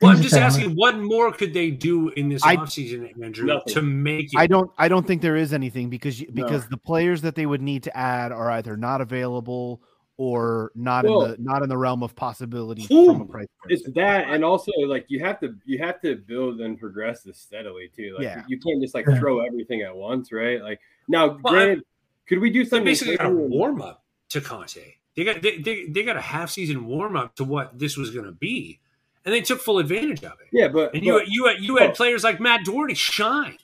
[0.00, 3.74] well, I'm just asking, what more could they do in this I- offseason, Andrew, Nothing.
[3.74, 4.38] to make it?
[4.38, 7.46] I don't I don't think there is anything because you, because the players that they
[7.46, 9.82] would need to add are either not available
[10.20, 13.06] or not Well- in the not in the realm of possibility Who?
[13.06, 13.46] from a price.
[13.70, 17.38] It's that, and also like you have to you have to build and progress this
[17.38, 18.12] steadily too.
[18.16, 18.44] Like Yeah.
[18.46, 20.62] you can't just like throw everything at once, right?
[20.62, 21.84] Like now, Well, granted,
[22.28, 22.84] could we do something?
[22.84, 24.96] basically got a warm up to Conte.
[25.16, 28.10] They got they, they, they got a half season warm up to what this was
[28.10, 28.78] going to be,
[29.24, 30.48] and they took full advantage of it.
[30.52, 33.56] Yeah, but, And you but- you had, you had but- players like Matt Doherty shine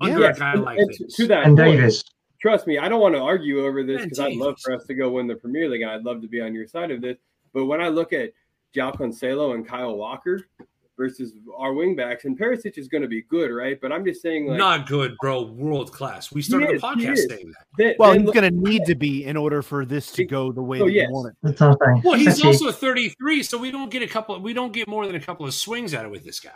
[0.00, 1.14] under Yeah, a guy and- like and this.
[1.14, 2.02] to that and point, Davis.
[2.42, 4.94] Trust me, I don't want to argue over this because I'd love for us to
[4.94, 7.16] go win the Premier League, and I'd love to be on your side of this.
[7.54, 8.32] But when I look at
[8.74, 10.48] João Cancelo and Kyle Walker
[10.96, 13.80] versus our wingbacks, and Perisic is going to be good, right?
[13.80, 15.42] But I'm just saying, like, Not good, bro.
[15.42, 16.32] World class.
[16.32, 17.66] We started is, the he podcast saying that.
[17.78, 20.50] then- Well, then he's going to need to be in order for this to go
[20.50, 21.06] the way Oh, that yes.
[21.08, 21.36] you want it.
[21.44, 22.02] That's what I'm.
[22.02, 24.38] Well, he's Actually, also 33, so we don't get a couple.
[24.40, 26.50] We don't get more than a couple of swings out of with this guy.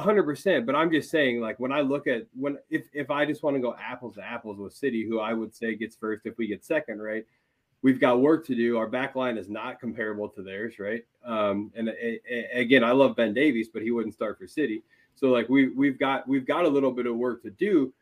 [0.00, 0.66] Hundred percent.
[0.66, 3.56] But I'm just saying, like when I look at when if if I just want
[3.56, 6.46] to go apples to apples with City, who I would say gets first if we
[6.46, 7.24] get second, right?
[7.82, 8.76] We've got work to do.
[8.76, 11.02] Our back line is not comparable to theirs, right?
[11.24, 14.82] Um, and a- a- again, I love Ben Davies, but he wouldn't start for City.
[15.14, 17.92] So like we we've got we've got a little bit of work to do.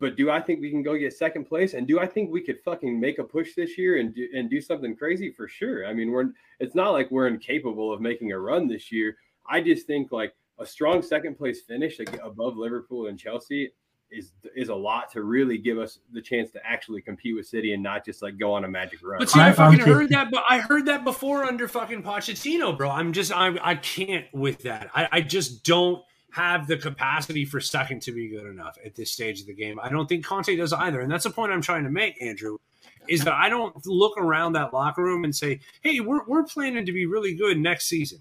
[0.00, 1.74] But do I think we can go get second place?
[1.74, 4.48] And do I think we could fucking make a push this year and do, and
[4.48, 5.86] do something crazy for sure?
[5.86, 6.30] I mean, we're
[6.60, 9.16] it's not like we're incapable of making a run this year.
[9.48, 13.70] I just think like a strong second place finish like, above Liverpool and Chelsea
[14.10, 17.74] is is a lot to really give us the chance to actually compete with City
[17.74, 19.18] and not just like go on a magic run.
[19.18, 20.30] But see, I, I- fucking heard that.
[20.30, 22.90] But I heard that before under fucking Pochettino, bro.
[22.90, 24.90] I'm just I I can't with that.
[24.94, 29.10] I, I just don't have the capacity for second to be good enough at this
[29.10, 29.78] stage of the game.
[29.80, 32.58] I don't think Conte does either, and that's the point I'm trying to make, Andrew.
[33.08, 36.84] Is that I don't look around that locker room and say, "Hey, we're we're planning
[36.86, 38.20] to be really good next season."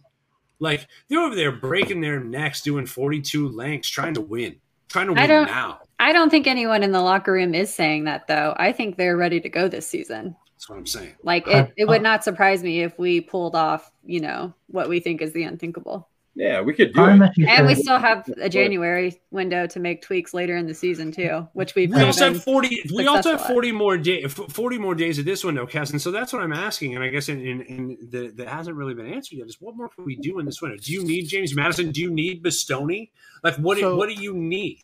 [0.59, 4.57] Like they're over there breaking their necks, doing 42 lengths, trying to win,
[4.89, 5.79] trying to I win don't- now.
[5.99, 8.53] I don't think anyone in the locker room is saying that though.
[8.57, 10.35] I think they're ready to go this season.
[10.53, 11.15] That's what I'm saying.
[11.23, 14.89] Like it, it would uh, not surprise me if we pulled off, you know, what
[14.89, 16.07] we think is the unthinkable.
[16.37, 17.31] Yeah, we could do I'm it.
[17.47, 21.47] And we still have a January window to make tweaks later in the season too,
[21.53, 22.83] which we've We also have forty.
[22.93, 23.53] We also have successful at.
[23.53, 24.31] forty more days.
[24.33, 25.89] Forty more days of this window, Cass.
[25.89, 26.93] And so that's what I'm asking.
[26.93, 29.75] And I guess in, in, in the, that hasn't really been answered yet is what
[29.75, 30.77] more can we do in this window?
[30.77, 31.91] Do you need James Maddison?
[31.91, 33.09] Do you need Bastoni?
[33.43, 33.75] Like what?
[33.75, 34.83] do- So- what do you need?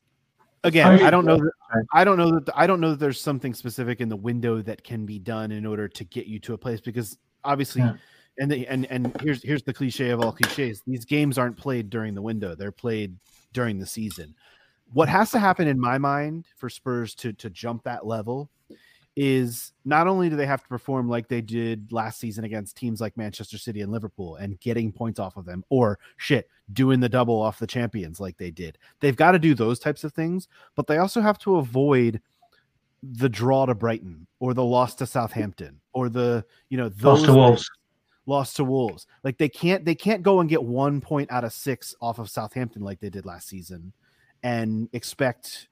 [0.66, 1.52] again I- i don't know that,
[1.94, 4.82] i don't know that i don't know that there's something specific in the window that
[4.82, 7.96] can be done in order to get you to a place because obviously Yeah.
[8.40, 11.90] And the, and and here's here's the cliche of all cliches these games aren't played
[11.90, 13.16] during the window they're played
[13.54, 14.34] during the season
[14.94, 18.50] what has to happen in my mind for spurs to to jump that level
[19.16, 23.00] is not only do they have to perform like they did last season against teams
[23.00, 27.10] like Manchester City and Liverpool and getting points off of them, or shit, doing the
[27.10, 28.78] double off the champions like they did.
[29.02, 32.22] They've got to do those types of things, but they also have to avoid
[33.04, 37.26] the draw to Brighton or the loss to Southampton or the you know those Lost
[37.26, 37.70] to Wolves.
[38.26, 39.06] Lost to Wolves.
[39.24, 42.30] Like they can't they can't go and get one point out of six off of
[42.30, 43.94] Southampton like they did last season
[44.44, 45.68] and expect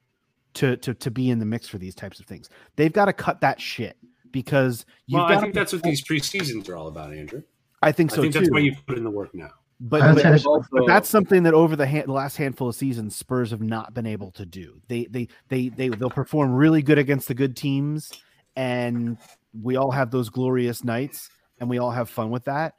[0.56, 2.49] to to to be in the mix for these types of things.
[2.76, 3.97] They've got to cut that shit
[4.32, 7.43] because you've Well, got I think that's what these preseasons are all about, Andrew.
[7.82, 8.39] I think I so think too.
[8.39, 9.49] that's why you put in the work now.
[9.80, 13.16] but, but, Also, but that's something that over the, hand, the last handful of seasons
[13.16, 14.82] Spurs have not been able to do.
[14.88, 18.12] They they they they they'll perform really good against the good teams
[18.56, 19.18] and
[19.60, 21.30] we all have those glorious nights
[21.62, 22.74] and we all have fun with that.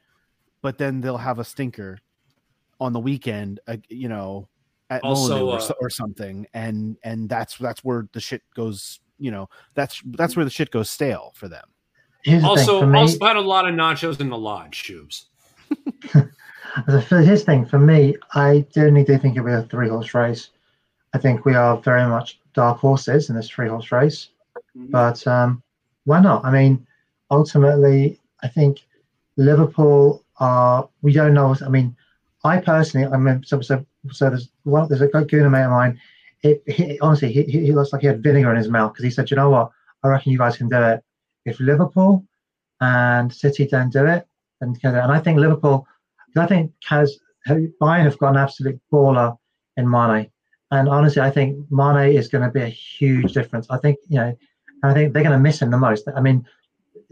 [0.61, 1.97] But then they'll have a stinker
[2.79, 4.49] on the weekend, uh, you know,
[4.89, 9.31] at Also, or, uh, or something and and that's that's where the shit goes, you
[9.31, 11.63] know, that's that's where the shit goes stale for them.
[12.23, 15.25] Here's the Also, for me, also had a lot of nachos in the lodge, Shoobs.
[16.87, 19.89] As a- Here's the thing for me, I genuinely do think it'll be a three
[19.89, 20.49] horse race.
[21.13, 24.29] I think we are very much dark horses in this three horse race,
[24.75, 25.63] but um,
[26.05, 26.43] why not?
[26.45, 26.85] I mean,
[27.31, 28.85] ultimately, I think
[29.37, 30.89] Liverpool are.
[31.01, 31.55] We don't know.
[31.65, 31.95] I mean,
[32.43, 34.87] I personally, I mean, so so, so there's one.
[34.89, 35.99] There's a good mate of mine.
[36.43, 39.11] It, he, honestly, he, he looks like he had vinegar in his mouth because he
[39.11, 39.71] said, "You know what?
[40.03, 41.03] I reckon you guys can do it.
[41.45, 42.25] If Liverpool
[42.81, 44.27] and City don't do it,
[44.59, 45.87] then can do it." And I think Liverpool.
[46.35, 49.37] I think has Bayern have got an absolute baller
[49.77, 50.29] in Mane,
[50.71, 53.67] and honestly, I think Mane is going to be a huge difference.
[53.69, 54.37] I think you know,
[54.83, 56.09] I think they're going to miss him the most.
[56.13, 56.45] I mean,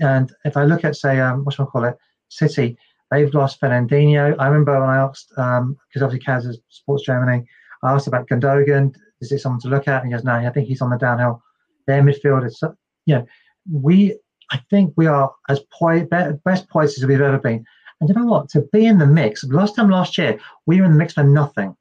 [0.02, 1.98] and if I look at say, um, what shall I call it,
[2.30, 2.78] City,
[3.10, 4.36] they've lost Fernandinho.
[4.40, 7.46] I remember when I asked, because obviously Kaz is Sports Germany,
[7.84, 8.94] I asked about Gundogan.
[9.22, 10.04] Is it someone to look at?
[10.04, 11.42] And he goes, no, I think he's on the downhill.
[11.88, 12.62] Their midfield is,
[13.06, 13.26] you know,
[13.72, 14.18] we,
[14.52, 16.08] I think we are as poi-
[16.46, 17.64] best poised as we've ever been.
[18.00, 18.50] And you know what?
[18.50, 21.24] To be in the mix, last time last year, we were in the mix for
[21.24, 21.76] nothing.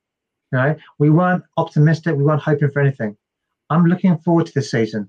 [0.53, 2.17] Know, we weren't optimistic.
[2.17, 3.17] We weren't hoping for anything.
[3.71, 5.09] I'm looking forward to this season.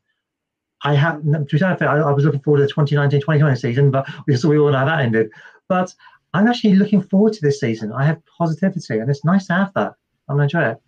[0.84, 4.08] I have, to be fair, I, I was looking forward to the 2019-2020 season, but
[4.28, 5.30] we, we all know how that ended.
[5.68, 5.94] But
[6.34, 7.92] I'm actually looking forward to this season.
[7.92, 9.94] I have positivity, and it's nice to have that.
[10.28, 10.82] I'm going to enjoy it.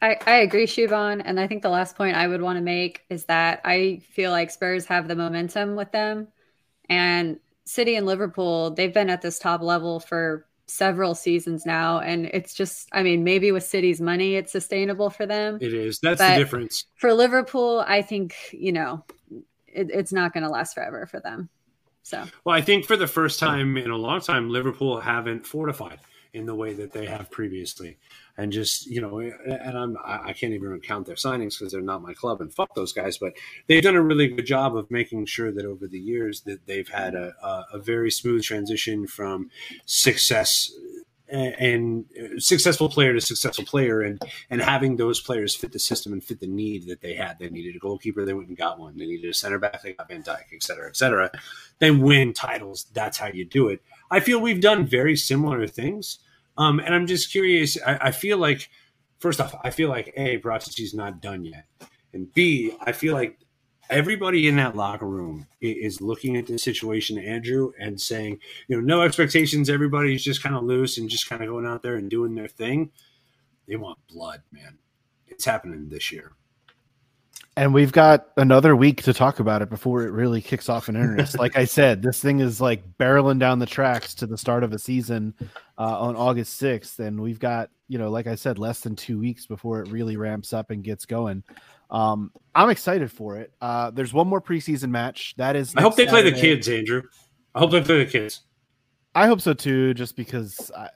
[0.00, 1.22] I, I agree, Shubon.
[1.24, 4.30] And I think the last point I would want to make is that I feel
[4.30, 6.28] like Spurs have the momentum with them.
[6.88, 11.98] And City and Liverpool, they've been at this top level for several seasons now.
[12.00, 15.58] And it's just, I mean, maybe with City's money, it's sustainable for them.
[15.60, 15.98] It is.
[15.98, 16.84] That's the difference.
[16.94, 19.04] For Liverpool, I think, you know,
[19.66, 21.48] it, it's not going to last forever for them.
[22.02, 26.00] So, Well, I think for the first time in a long time, Liverpool haven't fortified
[26.32, 27.98] in the way that they have previously,
[28.38, 32.02] and just you know, and I'm I can't even count their signings because they're not
[32.02, 33.18] my club, and fuck those guys.
[33.18, 33.34] But
[33.66, 36.88] they've done a really good job of making sure that over the years that they've
[36.88, 37.34] had a
[37.72, 39.50] a, very smooth transition from
[39.86, 40.72] success
[41.28, 42.04] and
[42.38, 46.38] successful player to successful player and and having those players fit the system and fit
[46.38, 47.38] the need that they had.
[47.40, 48.96] They needed a goalkeeper they went and got one.
[48.96, 51.30] They needed a center back they got van Dijk et cetera et cetera.
[51.80, 53.82] They win titles that's how you do it.
[54.12, 56.20] I feel we've done very similar things
[56.58, 58.68] um and i'm just curious i, I feel like
[59.18, 61.64] first off i feel like a is not done yet
[62.12, 63.38] and b i feel like
[63.90, 68.38] everybody in that locker room is looking at this situation andrew and saying
[68.68, 69.70] you know, no expectations.
[69.70, 72.48] Everybody's just kind of loose and just kind of going out there and doing their
[72.48, 72.90] thing.
[73.66, 74.78] They want blood, man.
[75.26, 76.32] It's happening this year.
[77.58, 80.96] And we've got another week to talk about it before it really kicks off in
[80.96, 81.40] earnest.
[81.40, 84.72] like I said, this thing is like barreling down the tracks to the start of
[84.72, 85.34] a season
[85.76, 87.00] uh, on August 6th.
[87.00, 90.16] And we've got, you know, like I said, less than two weeks before it really
[90.16, 91.42] ramps up and gets going.
[91.90, 93.52] Um, I'm excited for it.
[93.60, 95.34] Uh, there's one more preseason match.
[95.36, 97.02] That is, I hope they next play the kids, Andrew.
[97.56, 98.42] I hope they play the kids.
[99.16, 100.90] I hope so too, just because I,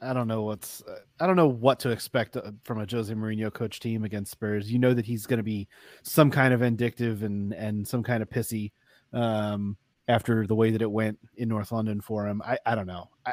[0.00, 0.82] I don't know what's
[1.20, 4.70] I don't know what to expect uh, from a Jose Mourinho coach team against Spurs.
[4.70, 5.68] You know that he's going to be
[6.02, 8.72] some kind of vindictive and and some kind of pissy
[9.12, 9.76] um,
[10.08, 12.40] after the way that it went in North London for him.
[12.44, 13.08] I I don't know.
[13.26, 13.32] I,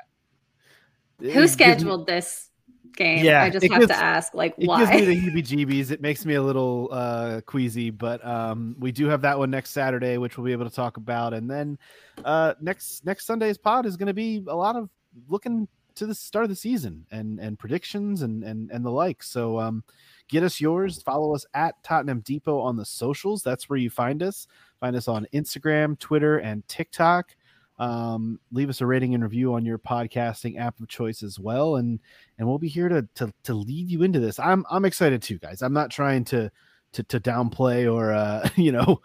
[1.19, 2.49] Who it gives me- scheduled this
[2.95, 3.23] game?
[3.25, 4.85] Yeah, I just have gives- to ask, like, It why?
[4.85, 5.91] gives me the heebie-jeebies.
[5.91, 9.71] It makes me a little uh, queasy, but um, we do have that one next
[9.71, 11.33] Saturday, which we'll be able to talk about.
[11.33, 11.77] And then
[12.23, 14.89] uh, next next Sunday's pod is going to be a lot of
[15.29, 19.23] looking to the start of the season and and predictions and and and the like.
[19.23, 19.83] So um,
[20.27, 21.01] get us yours.
[21.01, 23.43] Follow us at Tottenham Depot on the socials.
[23.43, 24.47] That's where you find us.
[24.79, 27.35] Find us on Instagram, Twitter, and TikTok.
[27.77, 31.75] Um, leave us a rating and review on your podcasting app of choice as well,
[31.75, 31.99] and
[32.37, 34.39] and we'll be here to to to lead you into this.
[34.39, 35.61] I'm I'm excited too, guys.
[35.61, 36.51] I'm not trying to
[36.93, 39.01] to to downplay or uh you know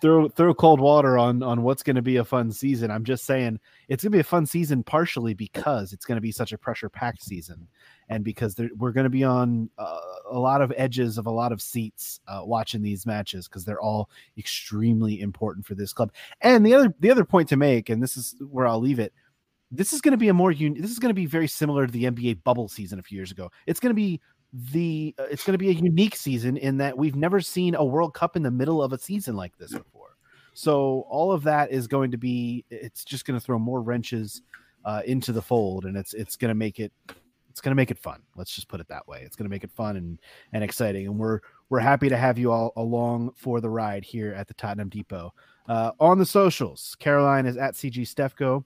[0.00, 2.90] throw throw cold water on on what's going to be a fun season.
[2.90, 3.58] I'm just saying
[3.88, 6.58] it's going to be a fun season partially because it's going to be such a
[6.58, 7.66] pressure packed season
[8.08, 9.98] and because there, we're going to be on uh,
[10.30, 13.80] a lot of edges of a lot of seats uh, watching these matches because they're
[13.80, 16.12] all extremely important for this club.
[16.40, 19.12] And the other the other point to make, and this is where I'll leave it.
[19.70, 21.86] This is going to be a more un- this is going to be very similar
[21.86, 23.50] to the NBA bubble season a few years ago.
[23.66, 24.20] It's going to be
[24.52, 27.84] the uh, it's going to be a unique season in that we've never seen a
[27.84, 30.16] World Cup in the middle of a season like this before.
[30.54, 34.42] So all of that is going to be it's just going to throw more wrenches
[34.84, 36.92] uh, into the fold, and it's it's going to make it
[37.50, 38.22] it's going to make it fun.
[38.36, 39.22] Let's just put it that way.
[39.24, 40.18] It's going to make it fun and
[40.52, 41.40] and exciting, and we're
[41.70, 45.32] we're happy to have you all along for the ride here at the Tottenham Depot.
[45.68, 48.64] Uh, on the socials, Caroline is at CG Stefko,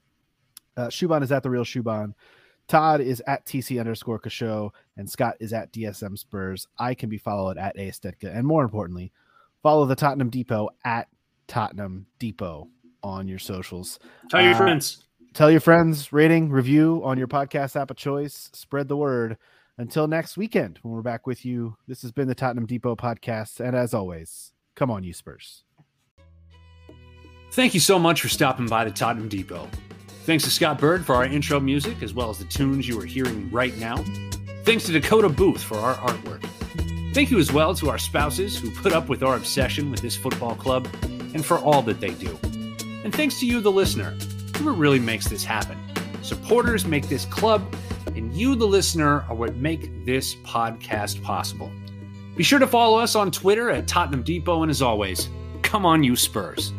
[0.76, 2.14] uh, Shuban is at the real Shuban.
[2.68, 6.66] Todd is at TC underscore Kasho, and Scott is at DSM Spurs.
[6.78, 9.12] I can be followed at Aestetka, and more importantly,
[9.62, 11.08] follow the Tottenham Depot at
[11.46, 12.68] Tottenham Depot
[13.02, 13.98] on your socials.
[14.30, 15.04] Tell your Uh, friends.
[15.32, 18.50] Tell your friends, rating, review on your podcast app of choice.
[18.52, 19.36] Spread the word.
[19.78, 23.60] Until next weekend, when we're back with you, this has been the Tottenham Depot podcast.
[23.60, 25.62] And as always, come on, you Spurs.
[27.52, 29.68] Thank you so much for stopping by the Tottenham Depot.
[30.26, 33.04] Thanks to Scott Bird for our intro music, as well as the tunes you are
[33.04, 33.98] hearing right now.
[34.64, 36.44] Thanks to Dakota Booth for our artwork.
[37.14, 40.16] Thank you as well to our spouses who put up with our obsession with this
[40.16, 42.36] football club and for all that they do.
[43.04, 44.16] And thanks to you, the listener,
[44.56, 45.78] who really makes this happen.
[46.22, 47.62] Supporters make this club,
[48.16, 51.70] and you, the listener, are what make this podcast possible.
[52.34, 55.28] Be sure to follow us on Twitter at Tottenham Depot, and as always,
[55.62, 56.72] come on, you Spurs.